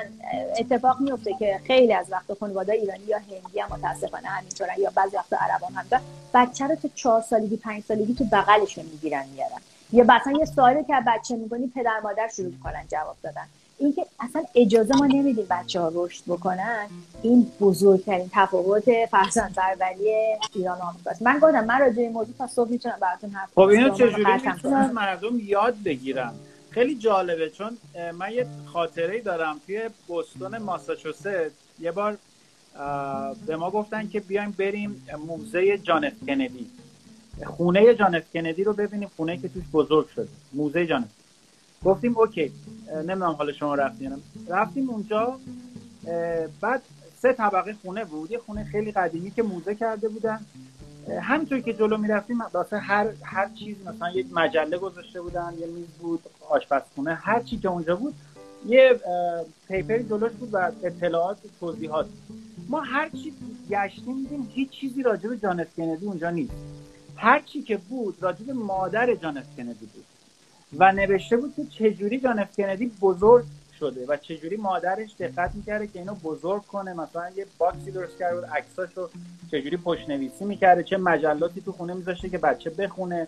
[0.58, 5.16] اتفاق میفته که خیلی از وقت خانواده ایرانی یا هندی هم متاسفانه همینطورن یا بعضی
[5.16, 6.02] وقت عربان هم
[6.34, 9.62] بچه رو تو چهار سالگی پنج سالگی تو بغلشون می‌گیرن میارن.
[9.94, 13.46] یا مثلا یه سوالی که بچه می‌کنی پدر مادر شروع می‌کنن جواب دادن.
[13.80, 16.88] اینکه اصلا اجازه ما نمیدیم بچه ها رشد بکنن.
[17.22, 20.12] این بزرگترین تفاوت فرزند پروری
[20.54, 21.22] ایران و آمریکاست.
[21.22, 24.92] من گفتم من راجع این موضوع تا صبح می‌تونم براتون حرف خب اینو چجوری می‌تونن
[24.92, 26.34] مردم یاد بگیرن
[26.70, 27.78] خیلی جالبه چون
[28.14, 31.30] من یه خاطره دارم توی بوستون ماساچوست.
[31.80, 32.18] یه بار
[33.48, 36.70] به ما گفتن که بیایم بریم موزه جان کندی.
[37.46, 40.28] خونه جان کندی رو ببینیم خونه که توش بزرگ شده.
[40.54, 41.06] موزه جان.
[41.86, 42.52] گفتیم اوکی
[42.96, 45.40] نمی‌دونم حالا شما رفتیم رفتیم اونجا
[46.62, 46.82] بعد
[47.22, 48.32] سه طبقه خونه بود.
[48.32, 50.40] یه خونه خیلی قدیمی که موزه کرده بودن.
[51.22, 55.88] همینطور که جلو می‌رفتیم واسه هر هر چیز مثلا یه مجله گذاشته بودن یه میز
[55.88, 56.20] بود
[56.50, 58.14] آشپزخونه هر چی که اونجا بود
[58.68, 59.00] یه
[59.68, 62.06] پیپری جلوش بود و اطلاعات توضیحات.
[62.70, 63.34] ما هر چی
[63.70, 66.54] گشتیم دیدیم هیچ چیزی راجع به جان کندی اونجا نیست.
[67.24, 70.06] هر چی که بود راجع به مادر جان کندی بود.
[70.78, 73.46] و نوشته بود که چجوری جان کندی بزرگ
[73.80, 76.94] شده و چجوری مادرش دقت می‌کرده که اینو بزرگ کنه.
[76.94, 79.10] مثلا یه باکسی درست کرده بود عکساشو
[79.52, 83.28] چجوری پشت نویسی می‌کرده چه مجلاتی تو خونه میذاشته که بچه بخونه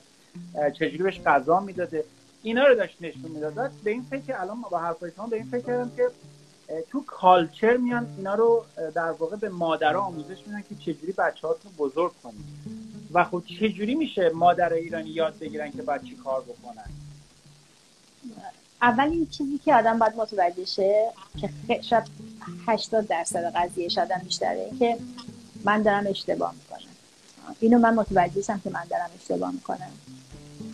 [0.73, 2.05] چجوری بهش غذا می‌داده.
[2.43, 3.71] اینا رو داشت نشون می‌داد.
[3.83, 6.07] به این فکر الان با حرفای شما به این فکر کردم که
[6.89, 11.55] تو کالچر میان اینا رو در واقع به مادرها آموزش میدن که چجوری بچه رو
[11.77, 12.84] بزرگ کنید
[13.15, 16.89] و خب چجوری میشه مادر ایرانی یاد بگیرن که باید چی کار بکنن؟
[18.81, 21.09] اول این چیزی که آدم باید متوجه شه
[21.67, 22.03] که شاید
[22.67, 24.97] 80 درصد قضیه شاید بیشتره که
[25.63, 26.89] من دارم اشتباه می‌کنم.
[27.59, 29.91] اینو من متوجه شم که من دارم اشتباه می‌کنم.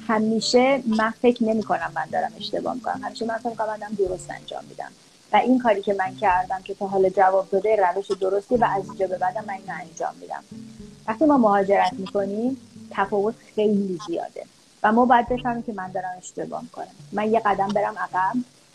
[0.07, 3.01] همیشه من فکر نمی کنم من دارم اشتباه می‌کنم.
[3.03, 4.91] همیشه من فکر کنم درست انجام میدم.
[5.33, 8.85] و این کاری که من کردم که تا حال جواب داده روش درستی و از
[8.89, 10.43] اینجا به بعدم من اینو انجام میدم.
[11.11, 12.57] وقتی ما مهاجرت می‌کنیم
[12.91, 14.45] تفاوت خیلی زیاده.
[14.83, 16.87] و ما باید بفهمیم که من دارم اشتباه می‌کنم.
[17.11, 18.33] من یه قدم برم عقب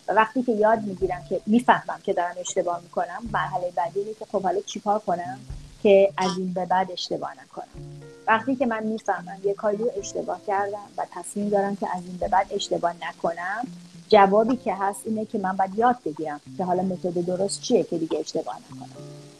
[0.08, 4.26] و وقتی که یاد می‌گیرم که می‌فهمم که دارم اشتباه می‌کنم مرحله بعدی اینه که
[4.32, 5.38] خب حالا چیکار کنم
[5.82, 7.82] که از این به بعد اشتباه نکنم؟
[8.26, 12.16] وقتی که من می‌فهمم یه کاری رو اشتباه کردم و تصمیم دارم که از این
[12.16, 13.66] به بعد اشتباه نکنم
[14.08, 17.98] جوابی که هست اینه که من باید یاد بگیرم که حالا متد درست چیه که
[17.98, 18.88] دیگه اشتباه نکنم.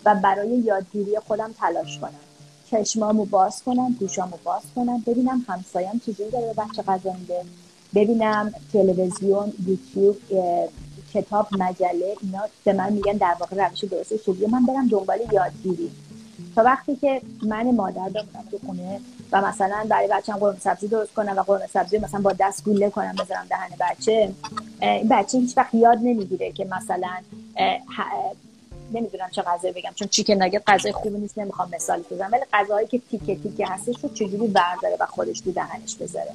[0.05, 2.21] و برای یادگیری خودم تلاش کنم.
[2.85, 7.43] چشمامو باز کنم گوشامو باز کنم ببینم همسایم چجوری داره بچه غذا میده.
[7.95, 10.17] ببینم تلویزیون یوتیوب
[11.15, 15.91] کتاب مجله اینا به من میگن در واقع روش درست چجوری من برم دنبال یادگیری.
[16.57, 19.01] تا وقتی که من مادر بمونم تو خونه
[19.33, 22.91] و مثلا برای بچه‌م قرمه سبزی درست کنم و قرمه سبزی مثلا با دست گوله
[22.91, 24.33] کنم بذارم دهن بچه
[24.81, 27.11] این بچه هیچ وقت یاد نمی‌گیره که مثلا
[28.92, 32.33] نمی‌دونم چه غذایی بگم چون چیکن ناگت غذای خوبی نیست نمی‌خوام مثال بزنم.
[32.33, 36.33] ولی غذاهایی که تیکه تیکه هستش رو چجوری برداره و خودش تو دهنش بذاره؟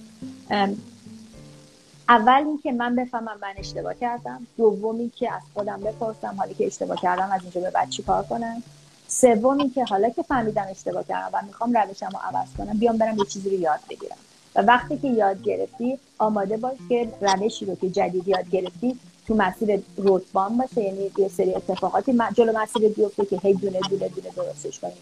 [2.10, 4.48] اول اینکه من بفهمم من اشتباه کردم.
[4.58, 8.24] دومی که از خودم بپرسم حالی که اشتباه کردم از اینجا به بعد چی کار
[8.24, 8.64] کنم.
[9.08, 13.18] سومی که حالا که فهمیدم اشتباه کردم و می‌خوام روشم رو عوض کنم بیام برم
[13.18, 14.18] یه چیزی رو یاد بگیرم.
[14.56, 19.36] و وقتی که یاد گرفتی آماده باش که روشی رو که جدید یاد گرفتی تو
[19.36, 24.30] مسیر روتبان باشه یعنی یه سری اتفاقاتی جلو مسیر بیفته که هی دونه دونه دونه
[24.36, 24.94] درستش کنیم.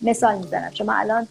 [0.00, 0.70] مثال می‌زنم.
[0.74, 1.28] شما الان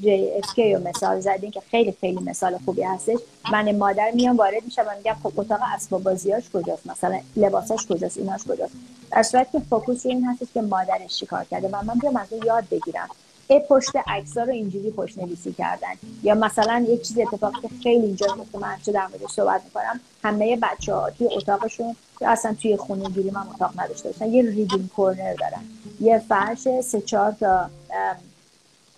[0.00, 3.18] جی اس رو مثال زدین که خیلی خیلی مثال خوبی هستش.
[3.52, 8.18] من مادر میام وارد میشم و میگم خب اتاق اسباب بازیاش کجاست؟ مثلا لباساش کجاست؟
[8.18, 8.72] ایناش کجاست؟
[9.12, 12.64] در صورت که focus این هستش که مادرش چیکار کرده؟ و من بیام از یاد
[12.70, 13.08] بگیرم.
[13.48, 15.92] ای پشت عکس رو اینجوری پشت نویسی کردن.
[16.22, 20.00] یا مثلا یک چیز اتفاقی که خیلی اینجا که من چه در موردش صحبت می‌کنم
[20.22, 24.88] همه بچه ها توی اتاقشون یا اصلا توی خونه گیریم اتاق نداشته باشن یه reading
[24.88, 25.62] corner دارن.
[26.00, 27.70] یه فرش سه چهار تا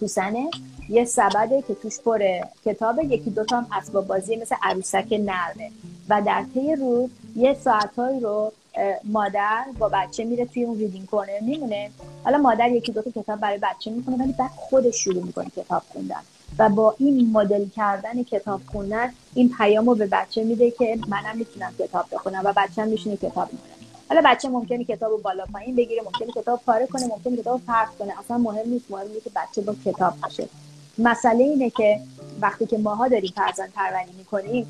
[0.00, 0.50] کوسنه
[0.88, 5.70] یه سبده که توش پر کتابه یکی دوتا هم اسباب بازی مثل عروسک نرمه.
[6.08, 8.52] و در طی روز یه ساعتهایی رو
[9.04, 11.90] مادر با بچه میره توی اون reading corner میمونه.
[12.24, 15.82] حالا مادر یکی دو تا کتاب برای بچه می‌کنه ولی بعد خودش شروع می‌کنه کتاب
[15.92, 16.20] خوندن.
[16.58, 21.36] و با این مدل کردن کتاب خوندن این پیام رو به بچه میده که منم
[21.36, 23.72] می‌تونم کتاب بخونم و بچه هم میشونه کتاب می‌کنه
[24.08, 27.88] حالا بچه ممکنه کتاب رو بالا پایین بگیره ممکنه کتاب پاره کنه ممکنه کتاب پرت
[27.98, 28.20] کنه.
[28.20, 30.48] اصلا مهم نیست مهم نیست که بچه با کتاب باشه.
[30.98, 32.00] مسئله اینه که
[32.42, 34.66] وقتی که ماها داریم فرزند پروری می‌کنیم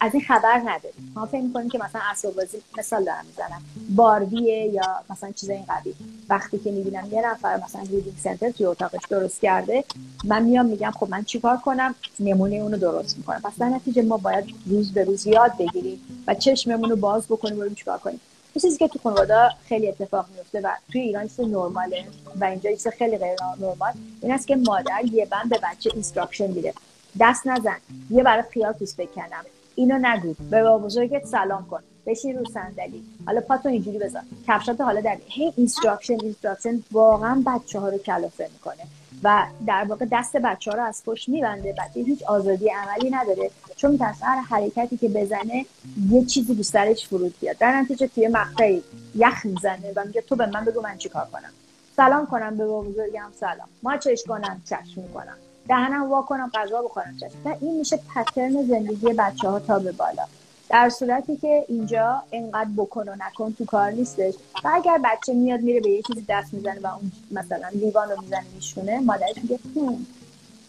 [0.00, 1.12] از این خبر نداریم.
[1.14, 3.62] ما فکر می‌کنیم که مثلا اسباب بازی مثال دارم می‌زنم
[3.96, 5.94] بارویه یا مثلا چیز این قبیل.
[6.28, 9.84] وقتی که می‌بینم یه نفر مثلا reading center توی اتاقش درست کرده
[10.24, 13.40] من میام میگم خب من چیکار کنم؟ نمونه اونو درست می‌کنم.
[13.44, 17.58] پس در نتیجه ما باید روز به روز یاد بگیریم و چشممون رو باز بکنیم
[17.58, 18.20] و چیکار کنیم.
[18.54, 22.04] یه چیزی که تو خانواده خیلی اتفاق میفته و توی ایران چیز نرماله
[22.40, 26.46] و اینجا چیز خیلی غیر نرمال این است که مادر یه بند به بچه instruction
[26.46, 26.74] میده.
[27.20, 27.76] دست نزن.
[28.10, 29.44] یه برای خیال توس بکنم.
[29.74, 30.34] اینو نگو.
[30.50, 31.80] به بابا بزرگت سلام کن.
[32.06, 33.04] بشین رو صندلی.
[33.26, 34.22] حالا پاتو اینجوری بذار.
[34.48, 38.86] کفشات حالا در هی instruction instruction واقعا بچه ها رو کلافه می‌کنه.
[39.22, 41.72] و در واقع دست بچه ها رو از پشت میبنده.
[41.72, 43.50] بچه هیچ آزادی عملی نداره.
[43.84, 45.66] چون میترسه هر حرکتی که بزنه
[46.10, 47.58] یه چیزی رو سرش فرود بیاد.
[47.58, 48.82] در نتیجه توی مقطعی
[49.14, 51.50] یخ می‌زنه و میگه تو به من بگو من چیکار کنم.
[51.96, 53.68] سلام کنم به بزرگم سلام.
[53.82, 55.36] ماچش کنم چشم می‌کنم.
[55.68, 57.56] دهنم وا کنم غذا بخورم چشم.
[57.60, 60.24] این میشه pattern زندگی بچه ها تا به بالا.
[60.68, 64.34] در صورتی که اینجا انقدر بکن و نکن تو کار نیستش.
[64.64, 68.20] و اگر بچه میاد میره به یه چیزی دست می‌زنه و اون مثلا لیوان رو
[68.20, 69.58] می‌زنه میشونه مادرش میگه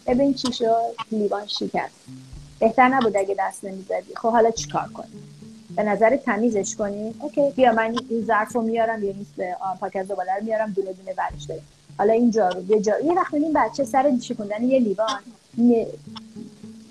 [0.06, 1.94] ببین چی شد؟ لیوان شکست.
[2.58, 4.14] بهتر نبود اگه دست نمی‌زدی.
[4.16, 5.22] خب حالا چیکار کنی
[5.76, 9.34] به نظر تمیزش کنی اوکی بیا من این ظرف رو میارم یا نیست
[9.80, 11.64] پاکت زباله رو میارم دونه دونه ورش داریم.
[11.98, 15.20] حالا این جارو یه جارو یه وقت این بچه سر شکوندن یه لیوان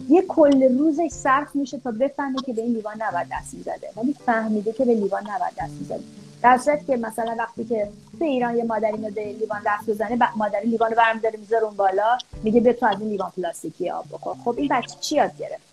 [0.09, 3.89] یه کل روزش صرف میشه تا بفهمه که به این لیوان نباید دست می‌زده.
[3.97, 6.03] ولی فهمیده که به لیوان نباید دست می‌زده.
[6.45, 7.87] در صورت که مثلا وقتی که
[8.19, 12.17] تو ایران یه مادری به لیوان دست بزنه مادر لیوان رو برمیداره می‌ذاره اون بالا
[12.43, 14.35] میگه به تو از این لیوان پلاستیکی آب بخور.
[14.43, 15.63] خب این بچه چی یاد گرفت؟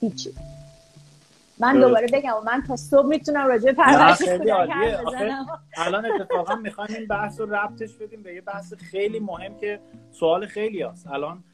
[0.00, 0.34] هیچی.
[1.58, 4.18] من دوباره بگم و من تا صبح می‌تونم راجع پرورش
[5.76, 9.80] الان اتفاقا می‌خوایم این بحث رو ربطش بدیم به یه بحث خیلی مهم که
[10.12, 11.44] سوال خیلی هست الان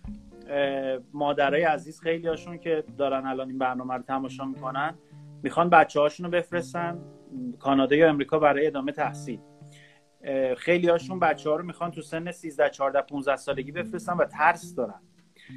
[1.13, 4.95] مادرای عزیز خیلی هاشون که دارن الان این برنامه رو تماشا می‌کنن
[5.43, 6.99] می‌خوان بچه هاشون رو بفرستن.
[7.59, 9.40] کانادا یا امریکا برای ادامه تحصیل.
[10.57, 14.75] خیلی هاشون بچه ها رو می‌خوان تو سن 13 14 15 سالگی بفرستن و ترس
[14.75, 15.01] دارن.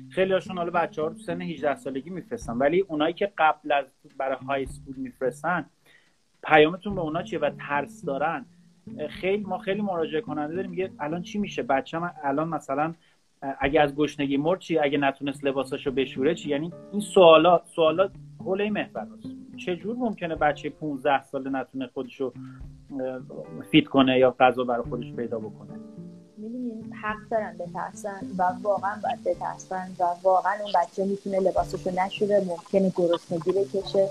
[0.10, 2.54] خیلی هاشون حالا بچه ها رو تو سن 18 سالگی میفرستن.
[2.54, 3.86] ولی اونایی که قبل از
[4.18, 5.66] برای های سکول میفرستن
[6.44, 8.46] پیامتون به اونا چیه و ترس دارن؟
[9.10, 10.70] خیلی ما خیلی مراجعه کننده داریم.
[10.70, 12.94] میگه الان چی میشه؟ بچه الان مثلا
[13.60, 18.70] اگه از گشنگی مرد چی؟ اگه نتونست لباساشو بشوره چی؟ یعنی این سوالا سوالا حوله
[18.70, 19.08] محور
[19.66, 22.34] چجور ممکنه بچه 15 ساله نتونه خودشو
[23.72, 25.80] فیت کنه یا غذا برای خودش پیدا بکنه؟
[26.38, 32.46] می‌دونین حق دارن بترسن و واقعا باید بترسن و واقعا اون بچه می‌تونه لباسشو نشوره
[32.48, 34.10] ممکنه گرسنگی بکشه.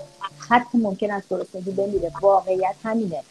[0.49, 2.11] حتی ممکن از گرسنگی بمیره.
[2.21, 3.21] واقعیت همینه.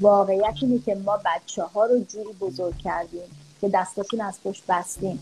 [0.00, 3.28] واقعیت اینه که ما بچه ها رو جوری بزرگ کردیم
[3.60, 5.18] که دستاشون از پشت بستیم.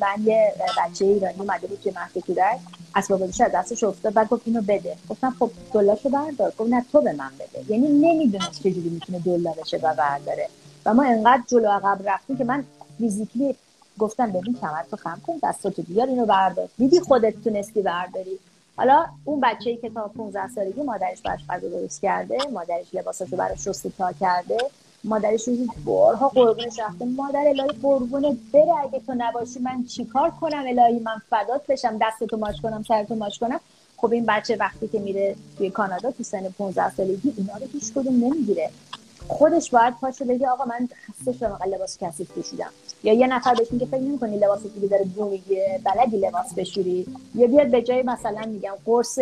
[0.00, 2.58] من یه بچه ایرانی اومده بود که مهد کودک.
[2.94, 4.96] اسباب بازیش از دستش افتاد بعد گفت اینو بده.
[5.08, 6.52] گفتم خب دلاشو بردار.
[6.58, 7.72] گفت نه تو به من بده.
[7.72, 10.48] یعنی نمی‌دونست چجوری می‌تونه دلا بشه و برداره
[10.86, 12.64] و ما انقدر جلو عقب رفتیم که من
[12.98, 13.54] فیزیکلی
[13.98, 16.68] گفتم ببین کمرتو خم کن دستاتو بیار اینو بردار.
[16.78, 18.38] دیدی خودت تونستی برداری؟
[18.76, 23.36] حالا اون بچه ای که تا 15 سالگی مادرش براش غذا درست کرده مادرش لباساشو
[23.36, 24.58] براش شسته تا کرده
[25.04, 27.04] مادرش روزی بارها قربونش رفته.
[27.04, 32.36] مادر الهی قربونه بره اگه تو نباشی من چیکار کنم الهی؟ من فدات بشم دستتو
[32.36, 33.60] ماچ کنم سرتو ماچ کنم.
[33.96, 37.92] خب این بچه وقتی که میره توی کانادا تو سن 15 سالگی اینا رو هیچ
[37.92, 38.70] کدوم نمی‌گیره.
[39.28, 42.70] خودش باید پاشه بگه آقا من خسته شدم لباس کثیف پوشیدم.
[43.02, 47.06] یا یه نفر بهش میگه فکر نمی‌کنی لباس دیگه داره بو می‌گیره بلدی لباس بشوری؟
[47.34, 49.18] یا بیاد به جای مثلا میگم قرص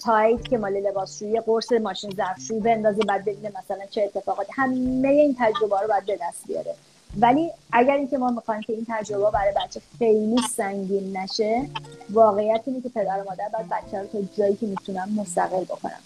[0.00, 4.52] تایت که مال لباسشویی قرص ماشین ظرفشویی بندازی بعد ببینه مثلا چه اتفاقاتی.
[4.54, 6.74] همه این تجربه رو باید به دست بیاره.
[7.20, 11.68] ولی اگر اینکه ما می‌خوایم که این تجربه برای بچه خیلی سنگین نشه
[12.10, 16.00] واقعیت اینه که پدر و مادر باید بچه رو تا جایی که می‌تونم مستقل بکنم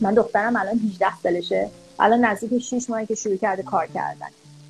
[0.00, 1.68] من دخترم الان 18 سالشه.
[1.98, 4.26] الان نزدیک 6 ماهی که شروع کرده کار کردن.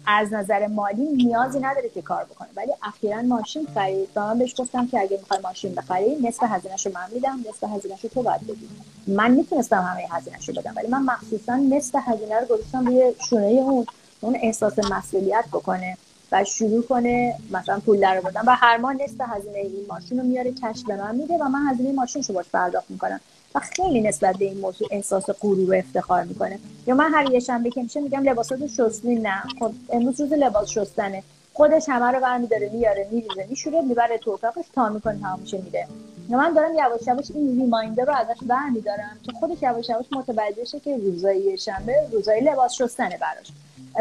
[0.06, 2.48] از نظر مالی نیازی نداره که کار بکنه.
[2.56, 4.08] ولی اخیرا ماشین خرید.
[4.16, 7.64] و من بهش گفتم که اگه می‌خوای ماشین بخری نصف هزینهش رو من میدم نصف
[7.64, 8.68] هزینهش رو تو باید بدی.
[9.06, 13.46] من می‌تونستم همه هزینهش رو بدم ولی من مخصوصا نصف هزینه رو گذاشتم روی شونه
[13.46, 13.86] اون
[14.20, 15.96] اون احساس مسئولیت بکنه
[16.32, 20.24] و شروع کنه مثلا پول در بدن و هر ماه نصف هزینه این ماشین رو
[20.24, 23.20] میاره کش به من میده و من هزینه ماشین رو باش پرداخت می‌کنم.
[23.54, 26.58] و خیلی نسبت به این موضوع احساس غرور و افتخار می‌کنه.
[26.86, 29.42] یا من هر یه شنبه که میشه میگم لباساتو شستی نه.
[29.60, 31.22] خب امروز روز لباس شستنه.
[31.52, 35.88] خودش همه رو برمیداره میاره میریزه میشوره می‌بره تو اتاقش تا می‌کنه تمام میشه میره
[36.28, 40.80] من دارم یواش یواش این ریمایندر رو ازش برمیدارم که خودش یواش یواش متوجه شه
[40.80, 43.46] که روزای شنبه روزای لباس شستنه براش.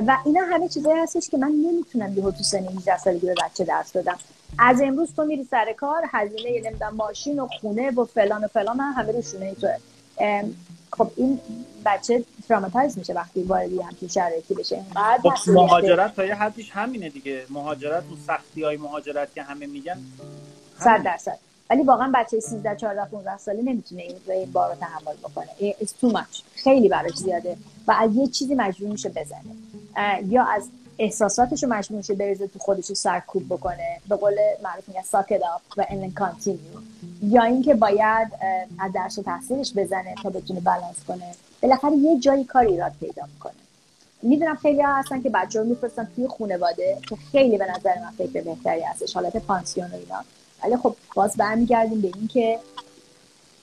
[0.08, 3.64] و اینا همه چیزایی هستش که من نمی‌تونم یهو تو سن 18 سالگی به بچه
[3.64, 4.18] درس بدم.
[4.60, 8.80] از امروز تو میری سر کار هزینه نمی‌دونم ماشین و خونه و فلان و فلان
[8.80, 9.68] هم همه رو شونه تو.
[10.94, 11.40] خب این
[11.86, 14.82] بچه تراماتایز میشه وقتی واردی همچین شرایطی بشه.
[15.24, 17.46] خب مهاجرت تا یه حدیش همینه دیگه.
[17.50, 19.98] مهاجرت اون سختی های مهاجرت که همه میگن
[20.80, 21.38] صد درصد.
[21.70, 25.48] ولی واقعا بچه 13 14 15 ساله نمی‌تونه این این بار رو تحمل بکنه.
[25.82, 26.42] It's too much.
[26.56, 27.58] خیلی براش زیاده.
[27.88, 30.22] و از یه چیزی مجبور میشه بزنه.
[30.28, 34.02] یا از احساساتش رو میشه بریزه تو خودش رو سرکوب بکنه.
[34.10, 35.42] به قول معروف میگن suck it
[35.78, 36.80] up and continue
[37.22, 38.28] یا اینکه باید
[38.80, 41.36] از درس تحصیلش بزنه تا بتونه بالانس کنه.
[41.62, 43.54] بالاخره یه جایی کار ایراد پیدا می‌کنه.
[44.22, 46.98] می‌دونم خیلی ها هستن که بچه رو میفرستن توی خانواده.
[47.10, 49.14] که خیلی به نظر من فکر بهتری هستش.
[49.14, 50.24] حالت پانسیون و اینا.
[50.64, 52.60] ولی خب باز برمیگردیم به این که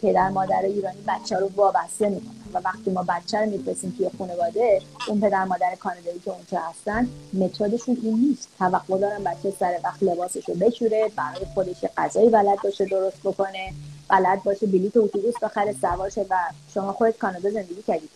[0.05, 2.35] پدر مادر ایرانی بچه رو وابسته می‌کنن.
[2.55, 7.09] و وقتی ما بچه رو میفرستیم توی خانواده اون پدر مادر کانادایی که اونجا هستن
[7.33, 8.49] متدشون این نیست.
[8.59, 13.73] توقع دارن بچه سر وقت لباسش رو بشوره برای خودش غذایی بلد باشه درست بکنه.
[14.09, 16.37] بلد باشه بلیط اتوبوس بخره سوارشه و
[16.75, 18.11] شما خودت کانادا زندگی کردید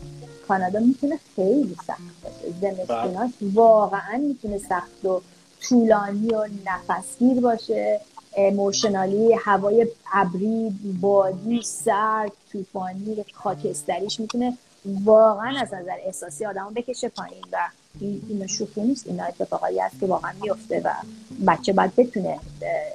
[0.49, 2.55] کانادا می‌تونه خیلی سخت باشه.
[2.61, 5.21] زمستوناش واقعا می‌تونه سخت و
[5.61, 8.01] طولانی و نفسگیر باشه.
[8.39, 14.59] اموشنالی هوای ابری بادی سرد طوفانی خاکستریش می‌تونه
[15.05, 17.57] واقعا از نظر احساسی آدمو بکشه پایین و
[18.01, 19.07] این شوخی نیست.
[19.07, 20.91] اینا اتفاقایی هست که واقعا میفته و
[21.47, 22.39] بچه باید بتونه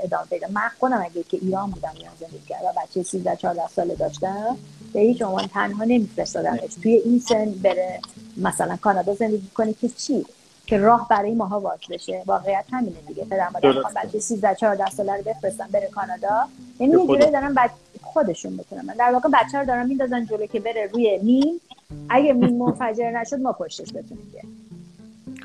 [0.04, 3.68] ادامه پیدا من خودم اگه که ایران بودم ایران زندگی کرد و بچه 13 14
[3.68, 4.58] ساله داشتم
[4.94, 6.76] به هیچ عنوان تنها نمیفرستادمش.
[6.84, 8.00] توی این سن بره
[8.38, 10.26] مثلا کانادا زندگی کنه که چی؟
[10.68, 12.24] که راه برای ماها باز بشه.
[12.26, 13.26] واقعیت همینه دیگه.
[13.26, 16.48] پدر مادر بچه 13 14 ساله رو بفرستن بره کانادا.
[16.80, 17.72] یعنی یه جوری دارن بچ...
[18.02, 18.96] خودشون بتونن.
[19.00, 21.60] در واقع بچه رو دارن میندازن جلو که بره روی مین.
[22.10, 24.32] اگه مین منفجر نشد ما پشتش بتونیم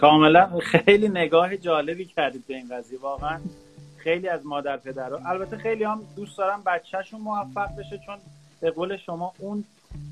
[0.01, 2.99] کاملا خیلی نگاه جالبی کردید به این قضیه.
[2.99, 3.39] واقعا
[3.97, 8.19] خیلی از مادر پدر البته خیلی هم دوست دارم بچهشون موفق بشه چون
[8.61, 9.65] به قول شما اون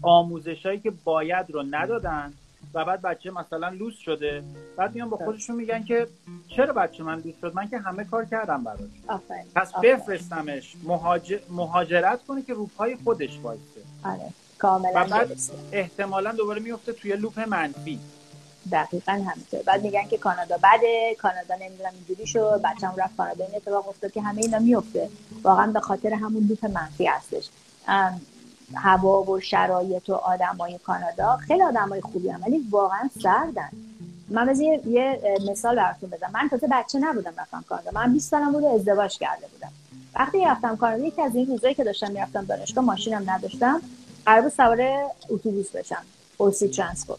[0.02, 2.32] آموزشایی که باید رو ندادن
[2.76, 4.42] و بعد بچه مثلا لوس شده.
[4.76, 6.08] بعد میان با خودشون میگن که
[6.56, 8.80] چرا بچه من لوس شد؟ من که همه کار کردم براش.
[9.54, 10.74] پس بفرستمش.
[11.50, 13.80] مهاجرت کنه که روپای خودش وایسه.
[14.04, 14.32] آره.
[14.58, 15.36] کاملا و بعد
[15.72, 18.00] احتمالا دوباره میفته توی لوپ منفی.
[18.72, 19.62] دقیقا همینطور.
[19.66, 22.60] بعد میگن که کانادا بده کانادا نمی‌دونم اینجوری شد.
[22.64, 25.08] بچه‌م رفت کانادا این اتفاق افتاد که همه اینا میفته.
[25.42, 27.48] واقعا به خاطر همون لوپ منفی هستش.
[28.74, 31.36] هوا و شرایط و آدمای کانادا.
[31.36, 33.68] خیلی آدمای خوبی هم ولی واقعا سردن.
[34.28, 36.30] من از یه مثال براتون بزنم.
[36.32, 37.90] من تازه بچه نبودم رفتم کانادا.
[37.94, 39.72] من 20 سالم بود ازدواج کرده بودم.
[40.14, 43.82] وقتی رفتم کانادا یکی از این روزایی که داشتم می‌رفتم دانشگاه ماشینم نداشتم
[44.26, 44.80] قرار بود سوار
[45.30, 46.02] اتوبوس بشم.
[46.36, 47.18] اوسی ترانسپورت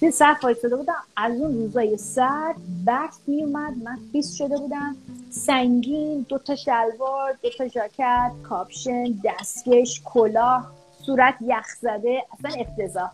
[0.00, 1.02] توی صف وایساده بودم.
[1.16, 4.96] از اون روزای سرد برف میومد من خیس شده بودم.
[5.30, 10.75] سنگین دو تا شلوار دو تا ژاکت کاپشن دستکش کلاه.
[11.06, 13.10] صورت یخ زده اصلا افتضاح.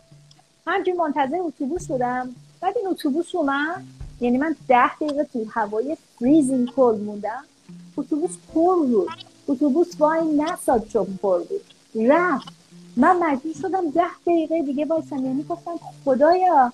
[0.67, 2.29] همچنین منتظر اتوبوس بودم
[2.61, 3.83] بعد این اتوبوس اومد
[4.21, 7.43] یعنی من ده دقیقه تو هوای freezing cold موندم.
[7.97, 9.09] اتوبوس پر بود.
[9.47, 11.61] اتوبوس وای نساد چون پر بود.
[11.95, 12.53] رفت.
[12.97, 16.73] من مجبور شدم ده دقیقه دیگه بایستم یعنی گفتم خدایا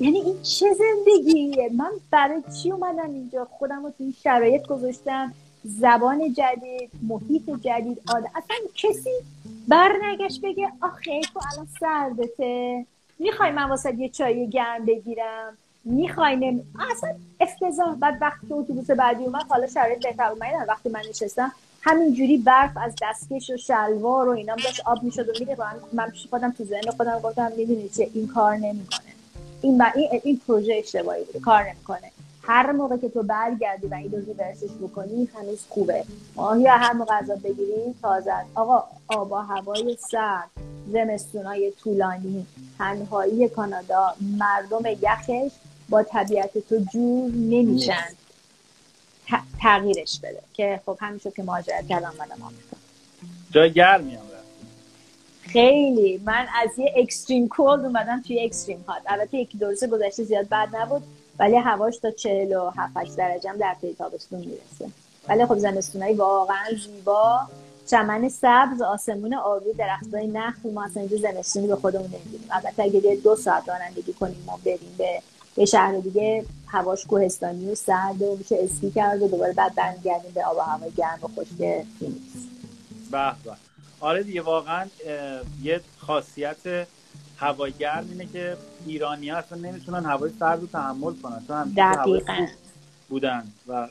[0.00, 5.32] یعنی این چه زندگیه؟ من برای چی اومدم اینجا؟ خودم رو تو این شرایط گذاشتم.
[5.64, 9.10] زبان جدید محیط جدید آده اصلا کسی
[9.68, 12.86] برنگشت بگه آخه تو الان سردته.
[13.18, 16.60] می‌خوای من واسه یه چای گرم بگیرم؟ می‌خوای
[16.90, 17.94] اصلا افتضاح.
[17.94, 19.44] بعد وقتی اتوبوس بعدی اومد.
[19.48, 21.52] حالا شرایط بهتر اومد وقتی من نشستم
[21.82, 25.56] همینجوری برف از دستکش و شلوار و اینام داشت آب می‌شد و میره
[25.92, 29.00] من پیش خودم تو ذهن خودم گفتم می‌دونی چه این کار نمی‌کنه.
[29.62, 32.10] این این این پروژه اشتباهی بوده کار نمی‌کنه.
[32.46, 36.04] هر موقع که تو برگردی و این رو ریورسش بکنی هنوز خوبه.
[36.36, 40.50] ماهی هر موقع غذا بگیری تازه آقا آب و هوای سرد
[40.88, 42.46] زمستونای طولانی
[42.78, 45.52] تنهایی کانادا مردم یخش
[45.88, 48.14] با طبیعت تو جور نمیشن.
[49.60, 50.42] تغییرش بده.
[50.54, 52.76] که خب همین شد که مهاجرت کردم منم آمریکا.
[53.50, 54.22] جای گرمی هم
[55.42, 56.20] خیلی.
[56.24, 60.68] من از یه اکستریم کولد اومدم توی اکستریم هات البته یکی دو گذشته زیاد بد
[60.76, 61.02] نبود.
[61.38, 64.88] ولی هواش تا 47 درجه هم در طی تابستون می‌رسه.
[65.28, 67.40] ولی خب زمستونایی واقعا زیبا.
[67.86, 72.48] چمن سبز آسمون آبی درختای نخل ما اصلا اینجا زمستونی به خودمون نمی‌دونیم.
[72.50, 75.22] البته اگه دو ساعت رانندگی کنیم ما بریم به
[75.56, 76.44] یه شهر دیگه.
[76.66, 80.60] هواش کوهستانی و سرد و میشه اسکی کرد و دوباره بعد برمیگردیم به آب و
[80.60, 82.32] هوای گرم و خشک فینیکس.
[83.10, 83.32] به
[84.00, 84.86] آره دیگه واقعا
[85.62, 86.86] یه خاصیت
[87.36, 88.56] هوای گرم اینه که
[88.86, 92.46] ایرانی ها اصلا نمی‌تونن هوای سرد رو تحمل کنن چون دقیقا.
[93.08, 93.88] بودن و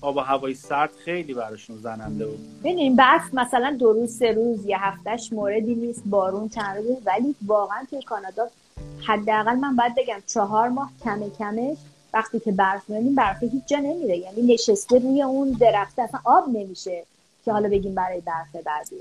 [0.00, 2.60] آب و هوای سرد خیلی براشون زننده بود.
[2.60, 7.34] ببینیم بس مثلا دو روز سه روز یه هفتهش موردی نیست بارون چند روز ولی
[7.46, 8.48] واقعا توی کانادا
[9.06, 11.76] حداقل من باید بگم چهار ماه کم کمش
[12.14, 14.16] وقتی که برف میاریم برف هیچ جا نمیره.
[14.16, 17.04] یعنی نشسته روی اون درخت اصلا آب نمیشه
[17.44, 18.96] که حالا بگیم برای برف بعدی.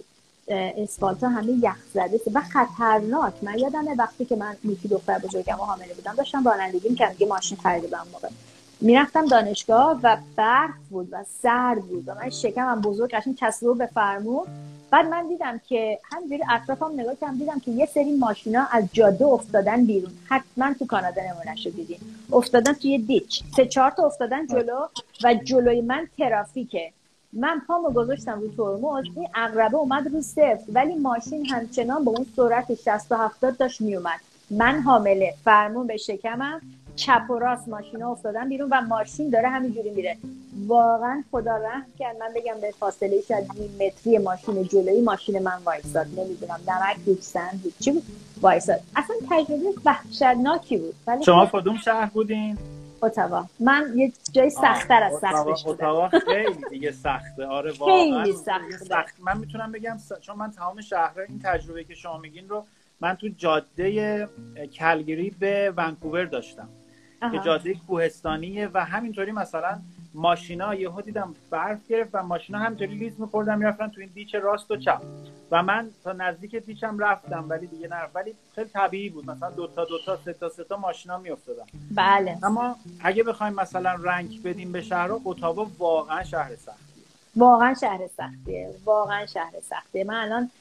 [0.47, 2.19] اسفالت ها همه یخ زده.
[2.33, 3.33] و خطرناک.
[3.41, 7.15] من یادمه وقتی که من میکی دختر بزرگم و حامله بودم داشتم رانندگی می‌کردم.
[7.15, 8.29] که ماشین خریده موقع.
[8.81, 13.37] می‌رفتم دانشگاه و برف بود و سرد بود و من شکمم بزرگ قشنگ
[13.77, 14.45] به فرمون
[14.91, 19.25] بعد من دیدم که همینجوری اطرافم نگاه کردم دیدم که یه سری ماشینا از جاده
[19.25, 20.11] افتادن بیرون.
[20.25, 21.97] حتما تو کانادا نمونهشو دیدین.
[22.33, 23.43] افتادن توی دیچ.
[23.55, 24.87] سه چهار تا افتادن جلو
[25.23, 26.91] و جلوی من ترافیکه.
[27.35, 30.59] من پامو گذاشتم رو ترمز این اقربه اومد رو صفر.
[30.73, 34.19] ولی ماشین همچنان با اون سرعت 60 و 70 داشت میومد.
[34.49, 36.61] من حامله فرمون به شکمم
[36.95, 40.17] چپ و راست ماشینا افتادن بیرون و ماشین داره همینجوری میره.
[40.67, 42.17] واقعا خدا رحم کرد.
[42.19, 47.59] من بگم به فاصله شاید نیم متری ماشین جلوی ماشین من وایساد نمی‌دونم نمک دوکسن
[47.79, 48.03] چی بود؟
[48.41, 50.93] وایساد اصلا تجربه وحشتناکی بود.
[51.07, 51.59] ولی شما خب.
[51.59, 52.57] کدوم شهر بودین؟
[53.01, 53.45] اتاوا.
[53.59, 55.73] من یه جای سختتر از سختش بودم.
[55.73, 57.45] اتاوا خیلی دیگه سخته.
[57.45, 58.23] آره واقعا.
[58.23, 58.77] خیلی سخته.
[58.77, 59.15] سخت.
[59.19, 62.65] من می‌تونم بگم چون من تمام شهر این تجربه که شما میگین رو
[62.99, 64.29] من تو جاده
[64.79, 66.69] کلگری به ونکوور داشتم.
[67.31, 69.79] که جاده کوهستانیه و همینطوری مثلا
[70.15, 74.71] ماشینا یهو دیدم برف گرفت و ماشینا همینطوری لیز میخوردن می‌رفتن تو این دیچ راست
[74.71, 75.01] و چپ.
[75.51, 78.01] و من تا نزدیک دیچم رفتم ولی دیگه نه.
[78.13, 79.29] ولی خیلی طبیعی بود.
[79.29, 81.63] مثلا دو تا دو تا سه تا سه تا ماشینا میافتادن.
[81.91, 82.37] بله.
[82.43, 86.84] اما اگه بخوایم مثلا رنگ بدیم به شهر اتاوا واقعا شهر سخت.
[87.35, 88.69] واقعا شهر سختیه.
[88.85, 90.03] واقعا شهر سختیه.
[90.03, 90.51] من الان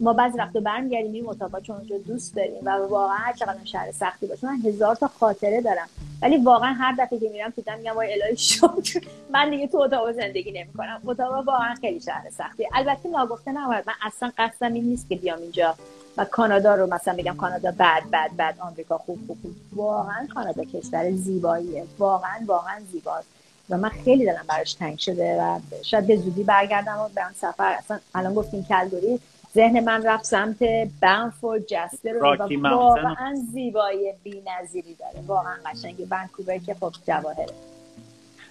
[0.00, 3.92] ما بعضی وقتا برمیگردیم این اتاقا چون اونجا دوست داریم و واقعا هر چقدر شهر
[3.92, 5.88] سختی باشه من هزار تا خاطره دارم.
[6.22, 8.82] ولی واقعا هر دفعه که میرم تو میگم وای الهی شد.
[9.30, 11.00] من دیگه تو اتاق زندگی نمی‌کنم.
[11.04, 12.68] اتاق واقعا خیلی شهر سختیه.
[12.74, 13.84] البته ناگفته نباید.
[13.86, 15.74] من اصلا قصدم این نیست که بیام اینجا
[16.16, 18.54] و کانادا رو مثلا بگم کانادا بد بد بد.
[18.60, 19.52] آمریکا خوب خوب خوب.
[19.72, 21.84] واقعا کانادا کشور زیباییه.
[21.98, 23.28] واقعا واقعا زیباست.
[23.70, 27.74] و من خیلی دلم براش تنگ شده و شاید به زودی برگردم و برم سفر.
[27.78, 29.20] اصلا الان گفتیم کلگوری
[29.54, 30.62] ذهن من رفت سمت
[31.00, 35.20] بنفورد جستر رو و واقعا زیبایی بی نظیری داره.
[35.26, 37.46] واقعا قشنگی ونکوور که خب جواهره.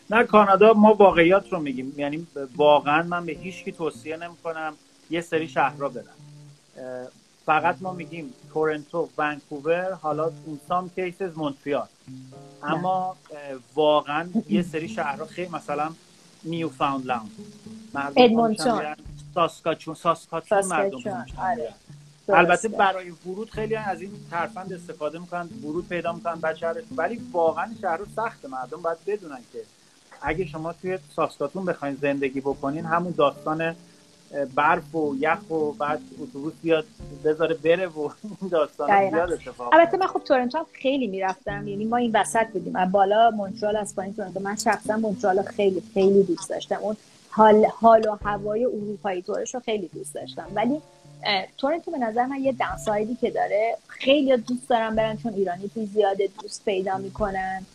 [0.09, 1.93] نه کانادا ما واقعیات رو میگیم.
[1.97, 4.73] یعنی واقعا من به هیچ کی توصیه نمی‌کنم
[5.09, 6.05] یه سری شهرها برم
[7.45, 11.87] فقط ما میگیم تورنتو ونکوور حالا این سام کیسز مونتریال.
[12.63, 13.15] اما
[13.75, 15.91] واقعا یه سری شهرها خیلی مثلا
[16.43, 17.31] نیو فاوندلند
[18.17, 18.95] ادمونتون
[19.35, 21.73] ساسکاچون ساسکاچون مردم آره.
[22.29, 27.69] البته برای ورود خیلی از این ترفند استفاده می‌کنن ورود پیدا می‌کنن بچه ولی واقعا
[27.81, 29.59] شهر سخت مردم باید بدونن که
[30.21, 33.75] اگه شما توی ساسکاتون بخواین زندگی بکنین همون داستان
[34.55, 36.85] برف و یخ و بعد اتوبوس بیاد
[37.25, 38.09] بذاره بره و
[38.51, 41.67] داستان زیاد اتفاق البته من خب تورنتو خیلی می‌رفتم.
[41.67, 42.75] یعنی ما این وسط بودیم.
[42.75, 44.39] از بالا مونترال از پایین تورنتو.
[44.39, 46.75] من شخصا مونترال خیلی خیلی دوست داشتم.
[46.81, 46.97] اون
[47.29, 50.47] حال حال و هوای اروپایی طورش رو خیلی دوست داشتم.
[50.53, 50.81] ولی
[51.57, 53.77] تورنتو به نظر من یه دانسایدی که داره.
[53.87, 57.65] خیلی دوست دارم برن چون ایرانی توی زیاده دوست پیدا می‌کنن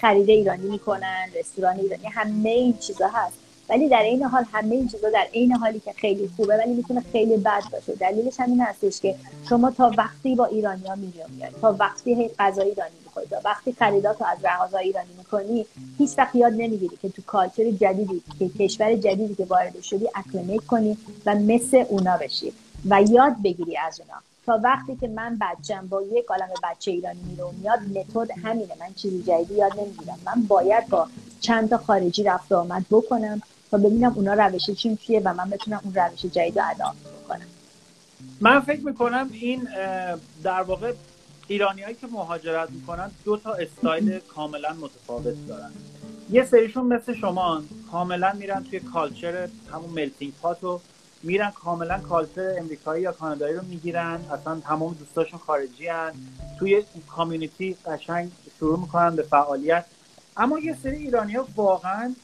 [0.00, 3.38] خرید ایرانی می‌کنن رستوران ایرانی همه این چیزا هست.
[3.68, 7.02] ولی در این حال همه این چیزا در عین حالی که خیلی خوبه ولی می‌تونه
[7.12, 7.94] خیلی بد باشه.
[7.94, 9.14] دلیلش همین هستش که
[9.48, 14.38] شما تا وقتی با ایرانیا میاد تا وقتی غذا ایرانی می‌خوری تا وقتی خریداتو از
[14.44, 15.66] رهازا ایرانی می‌کنی
[15.98, 20.64] هیچ وقت یاد نمی‌گیری که تو کالچر جدیدی که کشور جدیدی که وارد شدی اکلمیت
[20.64, 20.96] کنی
[21.26, 22.52] و مثل اونا بشی
[22.88, 24.20] و یاد بگیری از اونا.
[24.46, 28.74] تا وقتی که من بچم با یک عالم بچه ایرانی میره و میاد متد همینه.
[28.80, 30.18] من چیزی جدیدی یاد نمی‌گیرم.
[30.26, 31.08] من باید با
[31.40, 33.42] چند تا خارجی رفت آمد بکنم.
[33.70, 36.94] تا ببینم اونا روش چیم چیه و من بتونم اون روش جدید رو ادا
[37.28, 37.46] کنم
[38.40, 39.68] من فکر می‌کنم این
[40.42, 40.92] در واقع
[41.46, 45.70] ایرانیایی که مهاجرت می‌کنن دو تا استایل کاملا متفاوت دارن.
[46.30, 47.62] یه سریشون مثل شما
[47.92, 50.80] کاملا میرن توی culture همون melting pot رو
[51.22, 54.20] میرن کاملا culture امریکایی یا کانادایی رو می‌گیرن.
[54.32, 56.12] اصلا تمام دوستاشون خارجی هن.
[56.58, 59.84] توی کامیونیتی قشنگ شروع می‌کنن به فعالیت.
[60.36, 62.14] اما یه سری ایرانی ها واقعا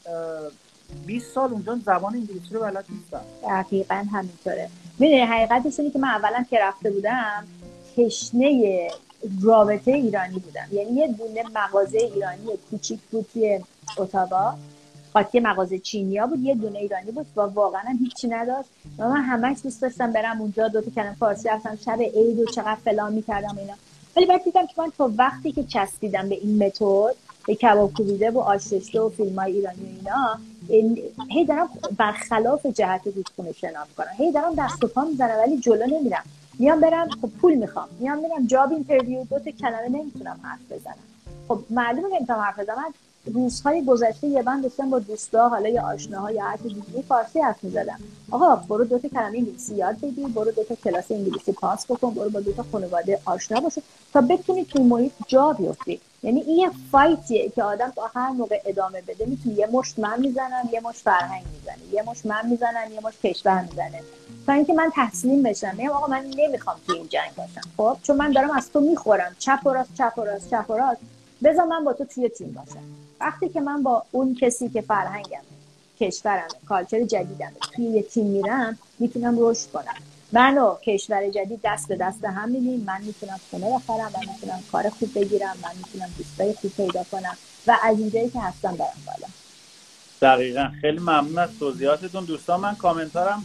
[1.05, 4.69] 20 سال اونجا زبان انگلیسی رو بلد نیستن دقیقا همینطوره.
[4.99, 7.47] می‌دونی حقیقتش اینه که من اولا که رفته بودم
[7.97, 8.87] تشنه
[9.43, 10.67] رابطه ایرانی بودم.
[10.71, 13.59] یعنی یه دونه مغازه ایرانی کوچیک بود توی
[13.97, 14.55] اتاوا
[15.13, 18.69] قاطی مغازه چینیا بود یه دونه ایرانی بود و واقعا هیچی نداشت.
[18.97, 21.77] و من همش دوست داشتم برم اونجا دو تا کلمه فارسی رفتم.
[21.85, 23.73] شب عید و چقدر فلان می‌کردم اینا.
[24.17, 27.15] ولی بعد دیدم که من تا وقتی که چسبیدم به این متد
[27.47, 30.39] به کباب کوبیده و آش و فیلم های ایرانی و اینا
[31.29, 34.13] هی دارم برخلاف جهت رودخونه شنا می‌کنم.
[34.17, 36.23] هی دارم دست و پا می‌زنم ولی جلو نمیرم.
[36.59, 37.87] میام برم خب پول می‌خوام.
[37.99, 40.95] میام میرم job interview دو تا کلمه نمی‌تونم حرف بزنم.
[41.47, 42.93] خب معلومه که نمی‌تونم حرف بزنم.
[43.33, 47.63] روزهای گذشته یه بند داشتم با دوستا حالا یا آشناها یا هر دیگه فارسی حرف
[47.63, 47.99] می‌زدم.
[48.31, 52.13] آقا برو دو تا کلمه انگلیسی یاد بگیر برو دو تا کلاس انگلیسی پاس بکن
[52.13, 53.81] برو با دو تا خانواده آشنا باشه
[54.13, 56.01] تا بتونی تو محیط جا بیفتی.
[56.23, 60.19] یعنی این یه فایتیه که آدم تا هر موقع ادامه بده می‌تونه یه مشت من
[60.19, 64.01] می‌زنن یه مشت فرهنگ می‌زنه یه مشت من می‌زنن یه مشت کشور می‌زنه.
[64.47, 68.17] تا اینکه من تسلیم بشم میگم آقا من نمی‌خوام تو این جنگ باشم خب؟ چون
[68.17, 69.35] من دارم از تو می‌خورم.
[69.39, 71.01] چپ و راست چپ و راست چپ و راست.
[71.43, 73.04] بذار من با تو توی تیم باشم.
[73.19, 75.41] وقتی که من با اون کسی که فرهنگم
[75.99, 79.95] کشورم کالچر جدیدم توی یه تیم میرم می‌تونم رشد کنم.
[80.31, 82.83] من و کشور جدید دست به دست هم میدیم.
[82.87, 87.37] من می‌تونم خونه بخرم من می‌تونم کار خوب بگیرم من می‌تونم دوستای خوب پیدا کنم
[87.67, 89.27] و از اینجایی که هستم برم بالا.
[90.21, 90.71] دقیقا.
[90.81, 92.25] خیلی ممنون از توضیحاتتون.
[92.25, 93.43] دوستان من کامنتارم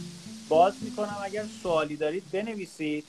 [0.49, 1.17] باز می‌کنم.
[1.23, 3.05] اگر سوالی دارید بنویسید.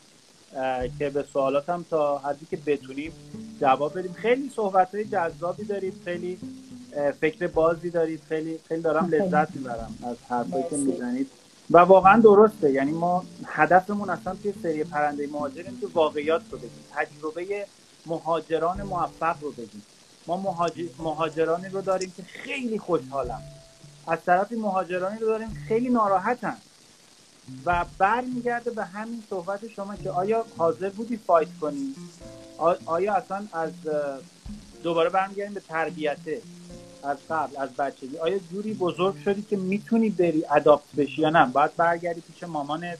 [0.98, 3.12] که به سوالاتم تا حدی که بتونیم
[3.60, 4.12] جواب بدیم.
[4.12, 6.38] خیلی صحبت های جذابی دارید خیلی
[7.20, 11.30] فکر بازی دارید خیلی خیلی دارم لذت می‌برم از حرفایی که می‌زنید.
[11.70, 16.84] و واقعا درسته یعنی ما هدفمون اصلا توی سری پرنده مهاجریم که واقعیات رو بگیم
[16.94, 17.66] تجربه
[18.06, 19.82] مهاجران موفق رو بگیم
[20.26, 20.84] ما مهاجر...
[20.98, 23.40] مهاجرانی رو داریم که خیلی خوشحالن
[24.06, 26.56] از طرفی مهاجرانی رو داریم خیلی ناراحتن.
[27.66, 31.94] و برمیگرده به همین صحبت شما که آیا حاضر بودی فایت کنی؟
[32.86, 33.70] آیا اصلا از
[34.82, 36.42] دوباره برمیگردیم به تربیته
[37.02, 41.46] از قبل از بچگی؟ آیا جوری بزرگ شدی که می‌تونی بری adapt بشی یا نه؟
[41.46, 42.98] باید برگردی پیش مامانت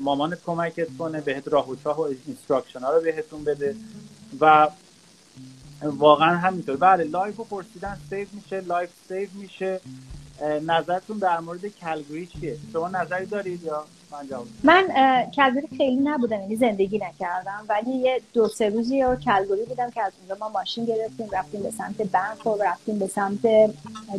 [0.00, 3.76] مامانت کمکت کنه بهت راه و چاه و instruction ها رو بهتون بده
[4.40, 4.68] و
[5.82, 6.76] واقعا همینطور.
[6.76, 9.80] بله live رو پرسیدن save میشه live save میشه.
[10.42, 14.86] نظرتون در مورد کلگوری چیه؟ شما نظری دارید یا من جواب من
[15.36, 20.02] کلگوری خیلی نبودم یعنی زندگی نکردم ولی یه دو سه روزی رو کلگوری بودم که
[20.02, 23.40] از اونجا ما ماشین گرفتیم رفتیم به سمت بنف و رفتیم به سمت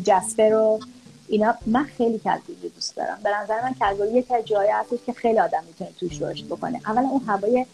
[0.03, 0.79] جسپر و
[1.27, 3.19] اینا من خیلی کلگوری دوست دارم.
[3.23, 6.81] به نظر من کلگوری یک جایی هستش که خیلی آدم می‌تونه توش رشد بکنه.
[6.85, 7.65] اولا اون هوای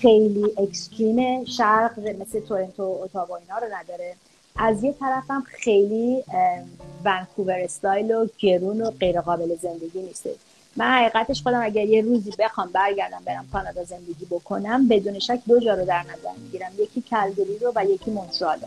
[0.00, 4.14] خیلی اکستریم شرق مثل تورنتو اوتاوا اینا رو نداره.
[4.56, 6.24] از یه طرفم خیلی
[7.04, 10.28] ونکوور استایل و گرون و غیر قابل زندگی نیست.
[10.76, 15.60] من حقیقتش خودم اگر یه روزی بخوام برگردم برم کانادا زندگی بکنم بدون شک دو
[15.60, 16.72] جا رو در نظر می‌گیرم.
[16.78, 18.58] یکی کلگری رو و یکی مونترال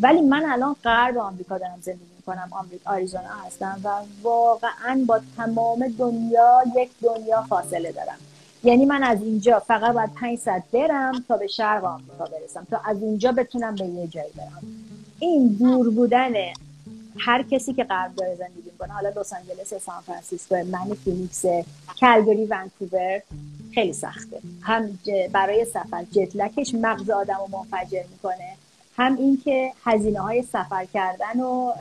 [0.00, 2.48] ولی من الان غرب آمریکا دارم زندگی می‌کنم.
[2.50, 3.88] آمریکا آریزونا هستم و
[4.22, 8.18] واقعا با تمام دنیا یک دنیا فاصله دارم.
[8.64, 12.66] یعنی من از اینجا فقط باید پنج ساعت برم تا به شرق آمریکا برسم.
[12.70, 14.62] تا از اینجا بتونم به یه جایی برم.
[15.20, 16.32] این دور بودن
[17.18, 18.92] هر کسی که غرب داره زندگی می‌کنه.
[18.92, 21.44] حالا لس آنجلس سان فرانسیسکو من فینیکس
[22.00, 23.22] کلگری ونکوور
[23.74, 24.40] خیلی سخته.
[24.62, 24.98] هم
[25.32, 28.56] برای سفر jet lag ش مغز آدم رو منفجر می‌کنه.
[28.96, 31.72] هم اینکه هزینه های سفر کردن و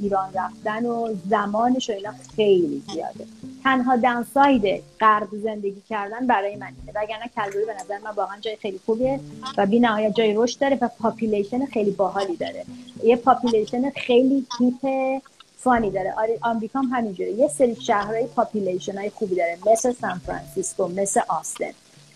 [0.00, 3.26] ایران رفتن و زمانش و خیلی زیاده.
[3.64, 6.92] تنها downside غرب زندگی کردن برای من اینه.
[6.94, 9.20] وگرنه کلگوری به نظر من واقعا جای خیلی خوبیه
[9.58, 12.64] و بی نهایت جای رشد داره و population خیلی باحالی داره.
[13.04, 15.20] یه population خیلی hip
[15.56, 16.14] fun ی داره.
[16.18, 17.30] آره آمریکا هم همینجوره.
[17.30, 19.58] یه سری شهرهای population های خوبی داره.
[19.72, 21.72] مثل سان فرانسیسکو مثل آستن.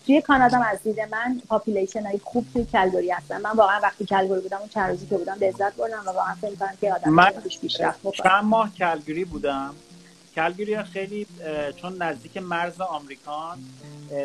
[0.07, 4.41] توی کانادا از دید من population های خوب توی کلگوری هستن من واقعا وقتی کلگوری
[4.41, 7.31] بودم اون چند روزی که بودم لذت بردم و واقعا فکر کنم که آدم من
[8.23, 9.75] چند ماه کلگوری بودم
[10.35, 11.27] کلگوری خیلی
[11.75, 13.57] چون نزدیک مرز آمریکان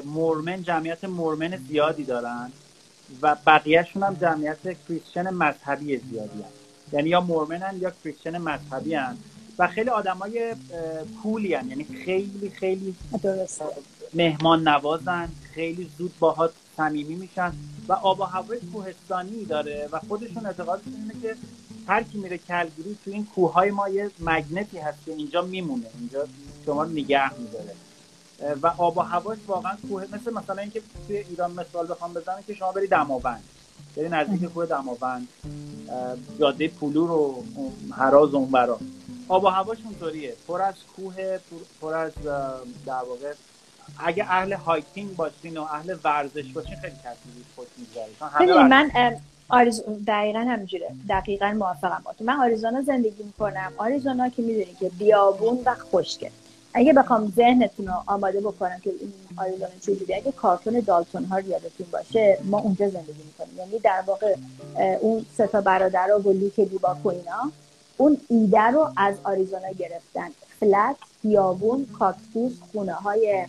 [0.05, 2.53] Mormon جمعیت Mormon زیادی دارن
[3.23, 6.93] و بقیهشون هم جمعیت Christian مذهبی زیادی هست.
[6.93, 9.17] یعنی یا Mormon ن یا Christian مذهبی هن.
[9.59, 10.55] و خیلی آدمای
[11.23, 11.69] کولی هن.
[11.69, 12.95] یعنی خیلی خیلی
[14.15, 17.53] مهمان نوازن خیلی زود باهات صمیمی میشن
[17.89, 21.37] و آب و هوای کوهستانی داره و خودشون اعتقادشون اینه که
[21.87, 26.27] هر کی میره کلگوری تو این کوههای ما یه مگنتی هست که اینجا میمونه اینجا
[26.67, 27.75] شما نگه میداره.
[28.63, 32.55] و آب و هواش واقعا کوه مثل مثلا اینکه توی ایران مثال بخوام بزنم که
[32.55, 33.43] شما بری دماوند
[33.97, 35.29] بری نزدیک کوه دماوند
[36.39, 37.45] جاده پولو رو
[37.97, 38.79] هراز اون برا
[39.29, 40.35] آب و هواش اونطوریه.
[40.49, 41.39] پر از کوه
[41.81, 42.13] پر از
[42.87, 43.35] در واقع
[43.99, 48.91] اگه اهل hiking باشین و اهل ورزش باشین خیلی کسی خوش میگذره من
[49.49, 49.83] آریز...
[50.07, 50.89] دقیقا همینجوره.
[51.09, 53.73] دقیقا موافقم با من آریزونا زندگی می‌کنم.
[53.77, 56.31] آریزونا که می‌دونی که بیابون و خشکه.
[56.75, 61.87] اگه بخوام ذهنتون رو آماده بکنم که این آریزونا چجوری اگه کارتون دالتون ها یادتون
[61.93, 63.59] باشه ما اونجا زندگی می‌کنیم.
[63.59, 64.35] یعنی در واقع
[65.01, 67.53] اون سه تا برادر و لیک دیباک و اینا
[67.97, 70.31] اون ایده رو از آریزونا گرفتن.
[70.63, 73.47] flat بیابون کاکتوس خونه های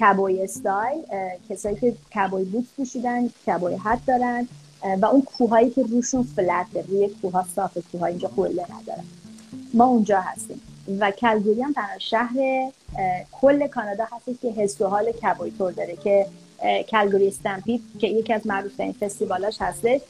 [0.00, 1.02] cowboy style
[1.50, 4.48] کسایی که cowboy boot پوشیدن cowboy hat دارن
[5.00, 9.04] و اون کوههایی که روشون flat ه روی کوها صاف کوها اینجا قله ندارن.
[9.74, 10.60] ما اونجا هستیم.
[11.00, 12.34] و کلگوری هم تنها شهر
[13.32, 16.26] کل کانادا هستش که حس و حال کبوی تور داره که
[16.88, 20.00] کلگوری استمپید که یکی از معروف ترین فستیوالاش هستش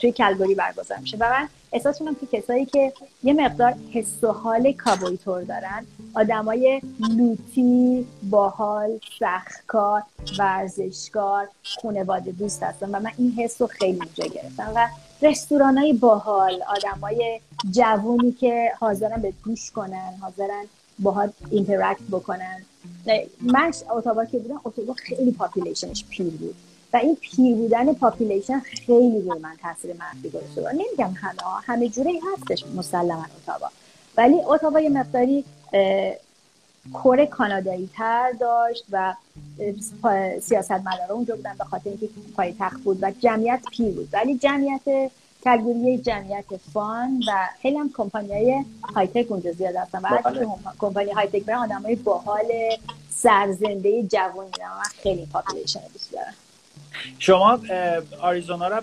[0.00, 1.16] توی کلگوری برگزار میشه.
[1.20, 2.92] و من احساس کنم که کسایی که
[3.24, 5.86] یه مقدار حس و حال کابوی تور دارن.
[6.14, 6.80] آدمای
[7.16, 10.02] لوتی باحال سختکار
[10.38, 11.48] ورزشکار
[11.82, 14.88] خانواده دوست هستن و من این حس رو خیلی اینجا گرفتم و
[15.22, 20.64] رستوران های باحال آدمای جوونی که حاضرن به گوش کنن حاضرن
[20.98, 22.64] باها اینتراکت بکنن.
[23.40, 26.54] من اتاوا که بودم اتاوا خیلی population ش پیر بود.
[26.94, 30.72] و این پیر بودن population خیلی روی من تاثیر منفی گذاشته.
[30.72, 33.68] نمیگم همه همه جوره هستش مسلما اتاوا.
[34.16, 35.44] ولی اتاوا یه مقداری
[36.94, 39.14] کره کانادایی تر داشت و
[40.40, 44.08] سیاست مدارا اونجا بودن به خاطر اینکه پای تخت بود و جمعیت پیر بود.
[44.12, 45.10] ولی جمعیت
[45.44, 48.32] کلگوری جمعیت fun و خیلی هم کمپانی
[48.94, 49.98] های tech اونجا زیاد هستن.
[49.98, 50.46] و بله.
[50.78, 52.46] کمپانی tech برای آدم های باحال
[53.10, 54.50] سرزنده جوانی.
[54.60, 56.34] من خیلی population دوست دارم.
[57.18, 57.58] شما
[58.20, 58.80] آریزونا رو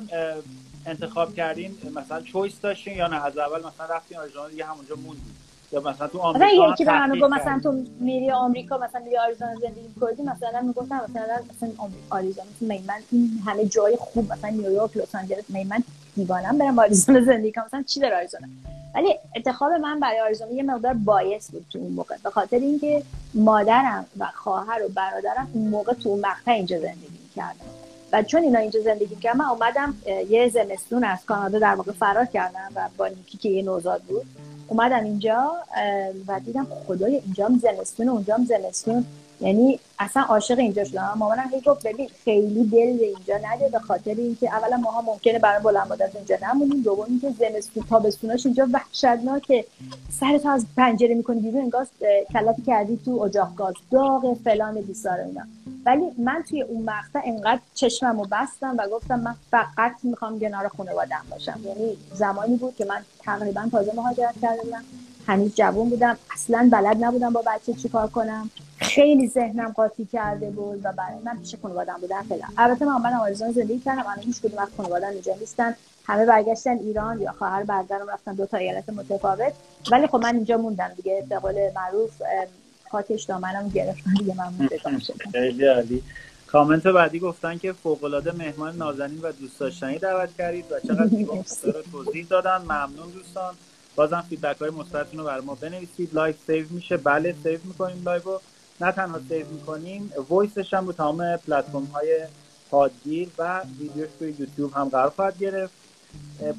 [0.86, 5.36] انتخاب کردین مثلا choice داشتین یا نه؟ از اول مثلا رفتین آریزونا دیگه همونجا موندین.
[5.74, 9.55] یا مثلا تو آمریکا یکی به من گفت مثلا تو میری آمریکا مثلا میری آریزونا
[9.55, 11.70] زندگی می‌کنی مثلا می‌گفتم مثلا مثلا
[12.09, 12.47] آریزونا
[12.88, 15.84] من این همه جای خوب مثلا نیویورک لس آنجلس من
[16.16, 17.66] دیوانم برم آریزونا زندگی کنم.
[17.66, 18.47] مثلا چی داره آریزونا؟
[18.95, 23.03] ولی انتخاب من برای آریزونا یه مقدار بایس بود تو اون موقع به خاطر اینکه
[23.34, 27.80] مادرم و خواهر و برادرم اون موقع تو اون مقطع اینجا زندگی می‌کردن.
[28.14, 29.93] و چون اینا اینجا زندگی کردم من اومدم
[30.30, 34.26] یه زمستون از کانادا در واقع فرار کردم و با نیکی که یه نوزاد بود
[34.68, 35.51] اومدم اینجا
[36.28, 39.05] و دیدم خدای اینجا هم زمستون اونجا هم زمستون.
[39.41, 41.13] یعنی اصلا عاشق اینجا شدم.
[41.15, 45.39] مامانم هی گفت ببین خیلی دل به اینجا نده به خاطر اینکه اولا ماها ممکنه
[45.39, 46.81] برای بلند مدت اینجا نمونیم.
[46.81, 49.65] دوم اینکه زمستون تابستوناش اینجا وحشتناکه.
[50.19, 51.87] سرت از پنجره می‌کنی بیرون انگار
[52.33, 55.41] کلاتی کردی تو اجاق گاز داغ فلان بیسار اینا.
[55.85, 61.25] ولی من توی اون مقطع انقدر چشممو بستم و گفتم من فقط می‌خوام کنار خانواده‌ام
[61.31, 61.59] باشم.
[61.65, 64.83] یعنی زمانی بود که من تقریبا تازه مهاجرت کرده بودم
[65.28, 66.17] هنوز جوون بودم.
[66.34, 68.49] اصلا بلد نبودم با بچه چیکار کنم.
[68.78, 72.43] خیلی ذهنم قاطی کرده بود و برای من پیش خانوادم بودن خیلی.
[72.57, 74.01] البته من من آریزونا زندگی کردم.
[74.01, 75.76] الان هیچ کدوم از خانوادم اینجا نیستن.
[76.05, 79.53] همه برگشتن ایران یا خواهر برادرم رفتن دو تا ایالت متفاوت.
[79.91, 81.26] ولی خب من اینجا موندم دیگه.
[81.30, 82.11] به قول معروف
[82.91, 84.69] خاکش دامنم گرفتن دیگه من
[85.32, 86.03] خیلی عالی.
[86.47, 91.03] کامنت بعدی گفتن که فوق العاده مهمان نازنین و دوست داشتنی دعوت کردید و چقدر
[91.74, 92.57] رو توضیح دادن.
[92.57, 93.53] ممنون دوستان.
[93.95, 96.13] بازم feedback های مثبتتون رو برای ما بنویسید.
[96.13, 96.97] live save میشه.
[96.97, 98.41] بله save می‌کنیم live رو
[98.81, 102.25] نه تنها سیو می‌کنیم وایسش هم رو تمام پلتفرم های
[102.71, 105.73] پادگیر و ویدیوش توی یوتیوب هم قرار خواهد گرفت.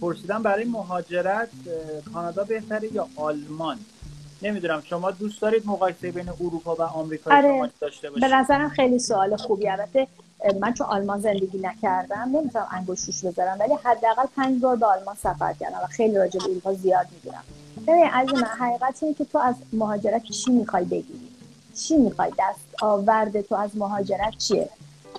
[0.00, 1.48] پرسیدم برای مهاجرت
[2.14, 3.78] کانادا بهتره یا آلمان؟
[4.42, 4.82] نمی‌دونم.
[4.86, 7.70] شما دوست دارید مقایسه بین اروپا و آمریکا آره.
[7.80, 10.06] داشته باشید؟ به نظرم خیلی سوال خوبی البته
[10.60, 15.52] من چون آلمان زندگی نکردم نمی‌تونم انگشت بذارم ولی حداقل پنج بار به آلمان سفر
[15.52, 17.42] کردم و خیلی راجع به اروپا زیاد می‌دونم.
[17.86, 21.28] ببین از من حقیقت اینه که تو از مهاجرت چی می‌خوای بگیری؟
[21.74, 24.68] چی می‌خوای؟ دست آورد تو از مهاجرت چیه؟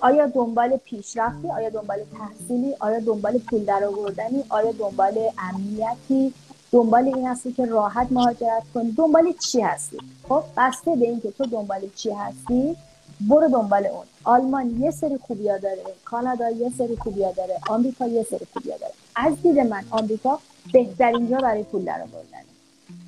[0.02, 6.34] آیا دنبال پیشرفتی؟ آیا دنبال تحصیلی؟ آیا دنبال پول درآوردنی؟ آیا دنبال امنیتی؟
[6.72, 9.98] دنبال این هستی که راحت مهاجرت کنی؟ دنبال چی هستی؟
[10.28, 12.76] خب بسته به اینکه تو دنبال چی هستی
[13.20, 14.04] برو دنبال اون.
[14.24, 18.92] آلمان یه سری خوبیا داره کانادا یه سری خوبیا داره آمریکا یه سری خوبیا داره.
[19.16, 20.38] از دید من آمریکا
[20.72, 22.44] بهترین جا برای پول درآوردن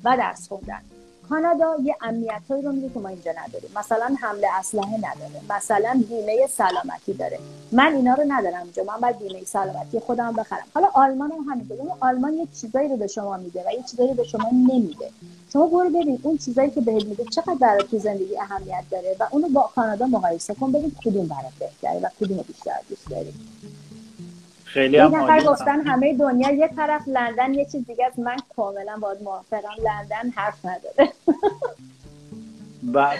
[0.03, 0.81] و درس خوندن.
[1.29, 3.69] کانادا یه امنیتایی رو میده که ما اینجا نداریم.
[3.75, 5.41] مثلا حمله اسلحه نداره.
[5.49, 7.39] مثلا بیمه سلامتی داره.
[7.71, 8.83] من اینا رو ندارم اینجا.
[8.83, 10.65] من باید بیمه سلامتی خودم بخرم.
[10.73, 11.77] حالا آلمان هم همینطور.
[11.81, 15.09] اون آلمان یه چیزایی رو به شما میده و یه چیزایی رو به شما نمیده.
[15.53, 19.27] شما برو ببین اون چیزایی که بهت میده چقدر برای تو زندگی اهمیت داره و
[19.31, 23.33] اونو با کانادا مقایسه کن ببین کدوم برات بهتره و کدوم بیشتر دوست داری.
[24.67, 28.19] خیلی هم نفر گفتن همه دنیا یه طرف لندن یه چیز دیگه است.
[28.19, 29.75] من کاملا باید موافقم.
[29.83, 31.13] لندن حرف نداره.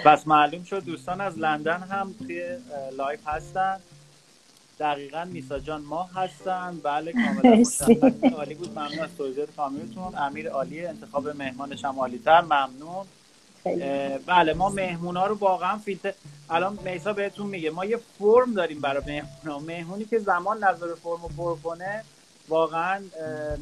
[0.05, 2.43] پس معلوم شد دوستان از لندن هم توی
[2.97, 3.77] live هستن.
[4.79, 6.79] دقیقا میسا جان ما هستن.
[6.83, 7.63] بله کاملا
[8.37, 8.71] عالی بود.
[8.71, 13.05] ممنون از توضیحات کاملتون امیر عالی انتخاب مهمانش هم عالی تر ممنون.
[14.27, 16.13] بله ما مهمونا رو واقعا فیلتر
[16.49, 19.59] الان میسا بهتون میگه ما یه فرم داریم برای مهمونا.
[19.59, 22.03] مهمونی که زمان نذاره فرم رو پر کنه
[22.47, 23.03] واقعا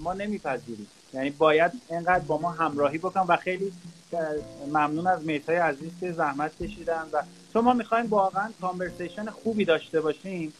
[0.03, 0.87] ما نمیپذیریم.
[1.13, 3.73] یعنی باید اینقدر با ما همراهی بکن و خیلی
[4.67, 7.21] ممنون از میسای عزیز که زحمت کشیدن و
[7.53, 10.53] چون ما می‌خوایم واقعا conversation خوبی داشته باشیم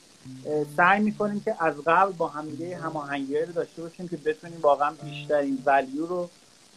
[0.78, 5.64] سعی می‌کنیم که از قبل با همدیگه هماهنگی رو داشته باشیم که بتونیم واقعا بیشترین
[5.66, 6.30] value رو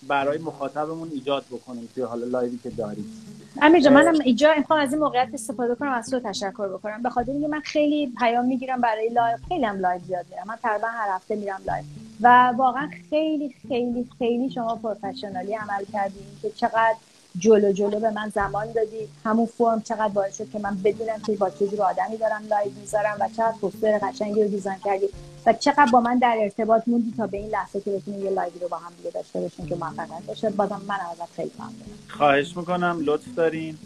[0.02, 3.24] برای مخاطبمون ایجاد بکنیم توی حال live ی که داریم.
[3.62, 7.02] امیر منم اینجا امکان از این موقعیت استفاده کنم از تو تشکر بکنم.
[7.02, 10.46] به خاطر اینکه من خیلی پیام می‌گیرم برای لایو خیلی هم لایو زیاد میرم.
[10.46, 11.84] من تقریبا هر هفته میرم live.
[12.20, 16.94] و واقعا خیلی خیلی خیلی شما professional ی عمل کردین که چقدر
[17.38, 19.08] جلو جلو به من زمان دادی.
[19.24, 22.72] همون فرم چقدر باعث شد که من بدونم که با چه جور آدمی دارم live
[22.80, 25.08] می‌ذارم و چقدر پوستر قشنگی رو design کردی.
[25.48, 28.52] و چقدر با من در ارتباط موندی تا به این لحظه که بتونیم یه live
[28.60, 32.56] رو با هم دیگه داشته باشیم که موفقیت باشه بازم من ازت خیلی ممنونم خواهش
[32.56, 33.78] می‌کنم لطف دارین.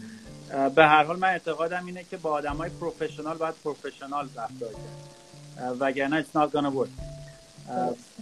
[0.75, 6.23] به هر حال من اعتقادم اینه که با آدمای professional باید professional رفتار کرد وگرنه
[6.23, 6.89] it's not gonna work.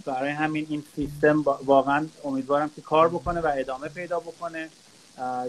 [0.04, 4.68] برای همین این سیستم واقعا امیدوارم که کار بکنه و ادامه پیدا بکنه.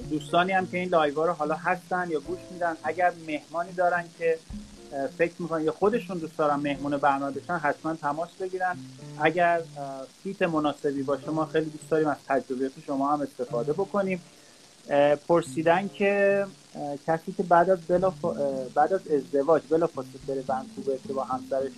[0.10, 4.38] دوستانی هم که این live رو حالا هستن یا گوش میدن اگر مهمانی دارن که
[5.18, 8.78] فکر می‌کنن یا خودشون دوست دارن مهمون برنامه بشن حتما تماس بگیرن.
[9.22, 9.62] اگر
[10.24, 14.22] fit مناسبی باشه ما خیلی دوست داریم از تجربیات شما هم استفاده بکنیم.
[15.28, 16.46] پرسیدن که
[17.08, 18.10] کسی که بعد از بلا
[18.76, 21.72] بعد از ازدواج بلا فاصله بره ونکوور که با همسرش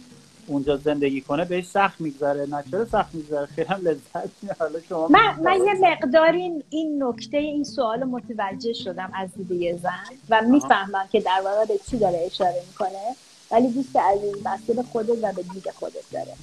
[0.48, 2.46] اونجا زندگی کنه بهش سخت میگذره.
[2.46, 7.38] نه چرا سخت میگذره؟ خیلی هم لذت حالا شما من, من یه مقدار این, نکته
[7.38, 12.24] این سوال متوجه شدم از دیده زن و می‌فهمم که در واقع به چی داره
[12.26, 13.16] اشاره می‌کنه.
[13.52, 16.34] ولی دوست عزیز بسته به خودت و به دید خودت داره.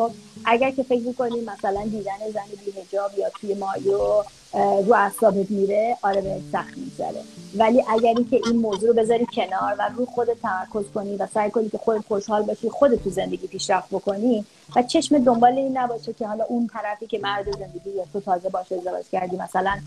[0.00, 0.10] خب
[0.44, 6.20] اگر که فکر کنی مثلا دیدن زن بیهجاب یا توی مایو رو اعصابت میره آره
[6.20, 7.22] به سخت می‌ذاره
[7.56, 11.50] ولی اگر که این موضوع رو بذاری کنار و رو خودت تمرکز کنی و سعی
[11.50, 14.44] کنی که خودت خوشحال باشی خودت تو زندگی پیشرفت بکنی
[14.76, 18.48] و چشم دنبال این نباشه که حالا اون طرفی که مرد زندگی یا تو تازه
[18.48, 19.78] باشه ازدواج کردی مثلا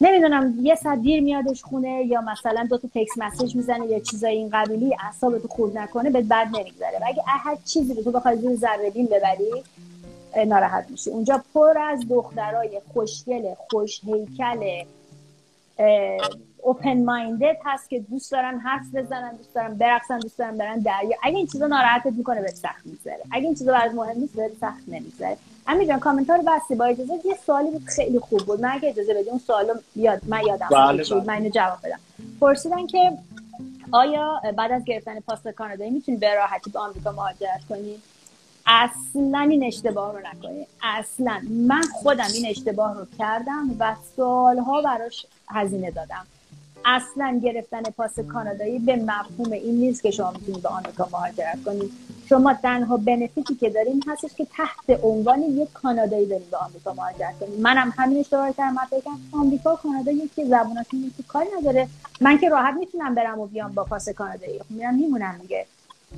[0.00, 4.36] نمی‌دونم یه ساعت دیر میادش خونه یا مثلا دو تا تکس مسیج می‌زنه یا چیزای
[4.36, 6.98] این قبیلی اعصابتو خورد نکنه به بد نمیگذره.
[7.00, 9.64] و اگه هر چیزی رو تو بخوای زیر ذره ببری
[10.46, 11.10] ناراحت میشی.
[11.10, 14.84] اونجا پر از دخترای خوشگل خوش هیکل
[16.62, 21.16] اوپن مایندد هست که دوست دارن حرف بزنن دوست دارن برقصن دوست دارن برن دریا.
[21.22, 24.50] اگه این چیزا ناراحتت می‌کنه به سخت می‌ذاره اگه این چیزا برات مهم نیست به
[24.60, 25.36] سخت نمی‌ذاره
[25.66, 28.60] امیر جان کامنتار بستی با اجازه یه سوالی بود خیلی خوب بود.
[28.60, 31.24] من اگه اجازه بدی اون سوالو یاد من یادم بله بله.
[31.24, 32.00] من اینو جواب بدم.
[32.40, 33.12] پرسیدن که
[33.92, 38.02] آیا بعد از گرفتن پاسپورت کانادایی می‌تونی به راحتی به آمریکا مهاجرت کنی؟
[38.66, 41.40] اصلا این اشتباه رو نکنید اصلا.
[41.50, 46.26] من خودم این اشتباه رو کردم و سالها براش هزینه دادم.
[46.84, 51.92] اصلا گرفتن پاس کانادایی به مفهوم این نیست که شما می‌تونید به آمریکا مهاجرت کنید.
[52.28, 57.38] شما تنها بنفیتی که دارین هستش که تحت عنوان یک کانادایی دارید به آمریکا مهاجرت
[57.40, 57.60] کنید.
[57.60, 58.74] منم همین اشتباه کردم.
[58.74, 61.88] من آمریکا و کانادا یکی زبوناشون یکی کاری نداره.
[62.20, 64.58] من که راحت می‌تونم برم و بیام با پاس کانادایی.
[64.58, 65.66] خب میرم میمونم دیگه.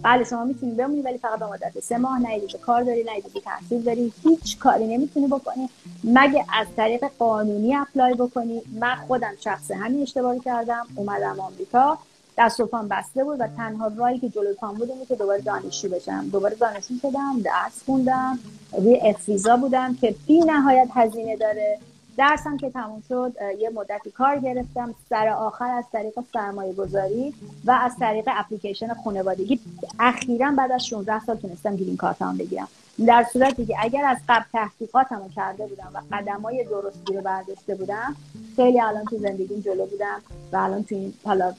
[0.02, 3.82] بله شما می‌تونید بمونید ولی فقط به مدت سه ماه نه کار داری نه تحصیل
[3.82, 4.12] داری.
[4.22, 5.68] هیچ کاری نمی‌تونی بکنی.
[6.04, 10.86] مگه از طریق قانونی اپلای بکنی؟ من خودم شخص همین اشتباهی کردم.
[10.96, 11.98] اومدم آمریکا
[12.38, 15.88] دست و پام بسته بود و تنها راهی که جلوی پام بود که دوباره دانشجو
[15.88, 16.28] بشم.
[16.32, 18.38] دوباره دانشجو شدم درس خوندم
[18.78, 21.78] روی افریزا بودم که بی نهایت هزینه داره.
[22.16, 24.94] درسم که تموم شد یه مدتی کار گرفتم.
[25.10, 27.34] سر آخر از طریق سرمایه گذاری
[27.64, 29.60] و از طریق اپلیکیشن خانوادگی.
[30.00, 32.68] اخیرا بعد از 16 سال تونستم گرین کارتم بگیرم.
[33.06, 37.74] در صورتی که اگر از قبل تحقیقاتم رو کرده بودم و قدمای درستی رو برداشته
[37.74, 38.16] بودم
[38.56, 41.54] خیلی الان تو زندگیم جلو بودم و الان تو این حالا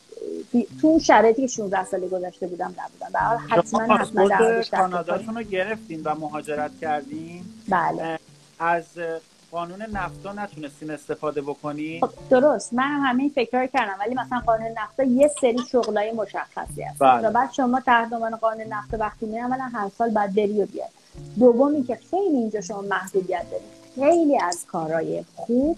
[0.82, 3.10] تو اون شرایطی که 16 سال گذشته بودم نبودم.
[3.14, 4.30] و حتما حتما
[4.72, 7.44] کاناداتون رو گرفتین و مهاجرت کردین.
[7.70, 8.20] بله.
[8.60, 8.86] از
[9.56, 12.74] قانون نفتا نتونستین استفاده بکنی خب درست.
[12.74, 17.00] من هم همین فکر کردم ولی مثلا قانون نفتا یه سری شغلای مشخصی هست.
[17.00, 17.30] بله.
[17.30, 20.90] بعد شما تحت عنوان قانون نفتا وقتی میرن اولا هر سال بعد بری و بیاد
[21.40, 23.68] دومی که خیلی اینجا شما محدودیت دارید.
[23.96, 25.78] خیلی از کارهای خوب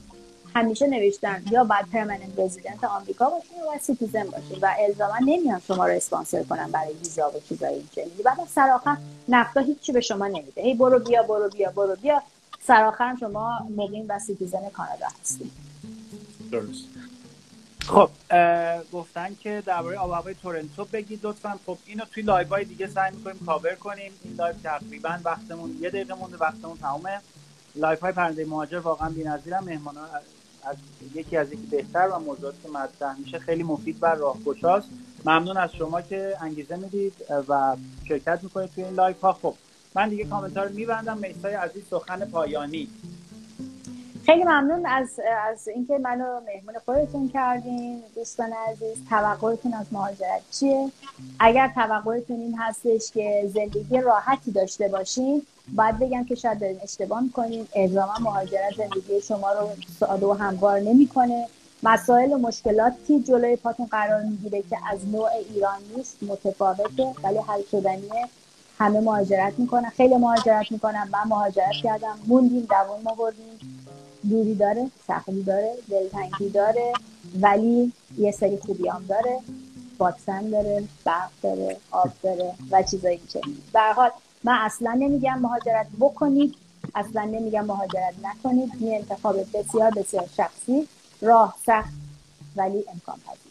[0.56, 5.88] همیشه نوشتن یا بعد permanent resident آمریکا باشین یا citizen باشین و الزاما نمیان شما
[5.88, 8.98] رو اسپانسر کنن برای ویزا و چیزای این بعد از سر آخر
[9.30, 10.62] NAFTA هیچی به شما نمیده.
[10.62, 12.22] هی برو بیا برو بیا برو بیا.
[12.68, 15.52] سرآخرم شما مقیم و citizen کانادا هستید
[16.52, 16.84] درست.
[17.86, 18.10] خب
[18.94, 21.60] گفتن که درباره آب هوای تورنتو بگید لطفا.
[21.66, 24.12] خب اینو توی live های دیگه سعی می‌کنیم کاور کنیم.
[24.24, 27.20] این live تقریبا وقتمون یه دقیقه مونده وقتمون تمامه
[27.76, 29.64] live های پرنده مهاجر واقعا بی‌نظیرن.
[29.64, 29.98] مهمان
[30.64, 30.76] از
[31.16, 34.88] یکی از یکی بهتر و موضوعاتی که مطرح میشه خیلی مفید و راهگشاست.
[35.26, 37.14] ممنون از شما که انگیزه می‌دید
[37.48, 39.56] و شرکت می‌کنید توی این live ها خب
[39.98, 41.18] من دیگه commentا ر میبندم.
[41.18, 42.88] میسای عزیز سخن پایانی.
[44.26, 45.20] خیلی ممنون از
[45.50, 48.04] از اینکه منو مهمون خودتون کردین.
[48.16, 50.92] دوستان عزیز توقعتون از مهاجرت چیه؟
[51.40, 55.42] اگر توقعتون این هستش که زندگی راحتی داشته باشین
[55.76, 57.68] باید بگم که شاید دارین اشتباه می‌کنین.
[57.76, 59.70] الزاما مهاجرت زندگی شما رو
[60.00, 61.48] ساده و هموار نمی‌کنه.
[61.84, 67.62] مسائل و مشکلاتی جلوی پاتون قرار می‌گیره که از نوع ایران نیست متفاوته ولی حل
[67.72, 68.28] شدنیه.
[68.78, 69.90] همه مهاجرت می‌کنن.
[69.90, 71.08] خیلی مهاجرت می‌کنن.
[71.12, 72.20] من مهاجرت کردم.
[72.28, 73.60] موندیم دوام آوردیم
[74.30, 76.94] دوری داره سختی داره دلتنگی داره
[77.42, 79.40] ولی یه سری خوبی هم داره.
[80.00, 83.42] واکسن داره برق داره آب داره و چیزایی که
[83.74, 84.12] به حال
[84.44, 86.56] من اصلا نمیگم مهاجرت بکنید.
[86.96, 88.72] اصلا نمیگم مهاجرت نکنید.
[88.80, 90.88] این انتخاب بسیار بسیار شخصی.
[91.22, 91.94] راه سخت
[92.56, 93.47] ولی امکان پذیر.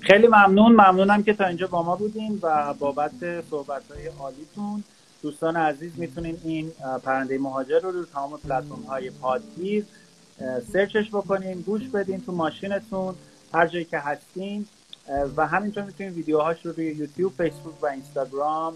[0.00, 3.10] خیلی ممنون ممنونم که تا اینجا با ما بودین و بابت
[3.50, 4.84] صحبت های عالیتون.
[5.22, 6.72] دوستان عزیز می‌تونین این
[7.04, 9.84] پرنده مهاجر رو رو تمام پلتفرم های پادگیر
[10.72, 13.14] سرچش بکنین گوش بدین تو ماشینتون
[13.54, 14.66] هر جایی که هستین.
[15.36, 18.74] و همینطور می‌تونین ویدیوهاش رو روی یوتیوب فیسبوک و اینستاگرام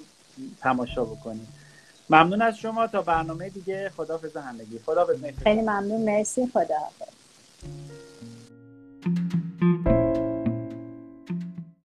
[0.60, 1.46] تماشا بکنین.
[2.10, 2.86] ممنون از شما.
[2.86, 4.78] تا برنامه دیگه خدا همگی.
[4.86, 5.06] خدا
[5.44, 6.04] خیلی ممنون.
[6.04, 6.46] مرسی.
[6.46, 6.78] خدا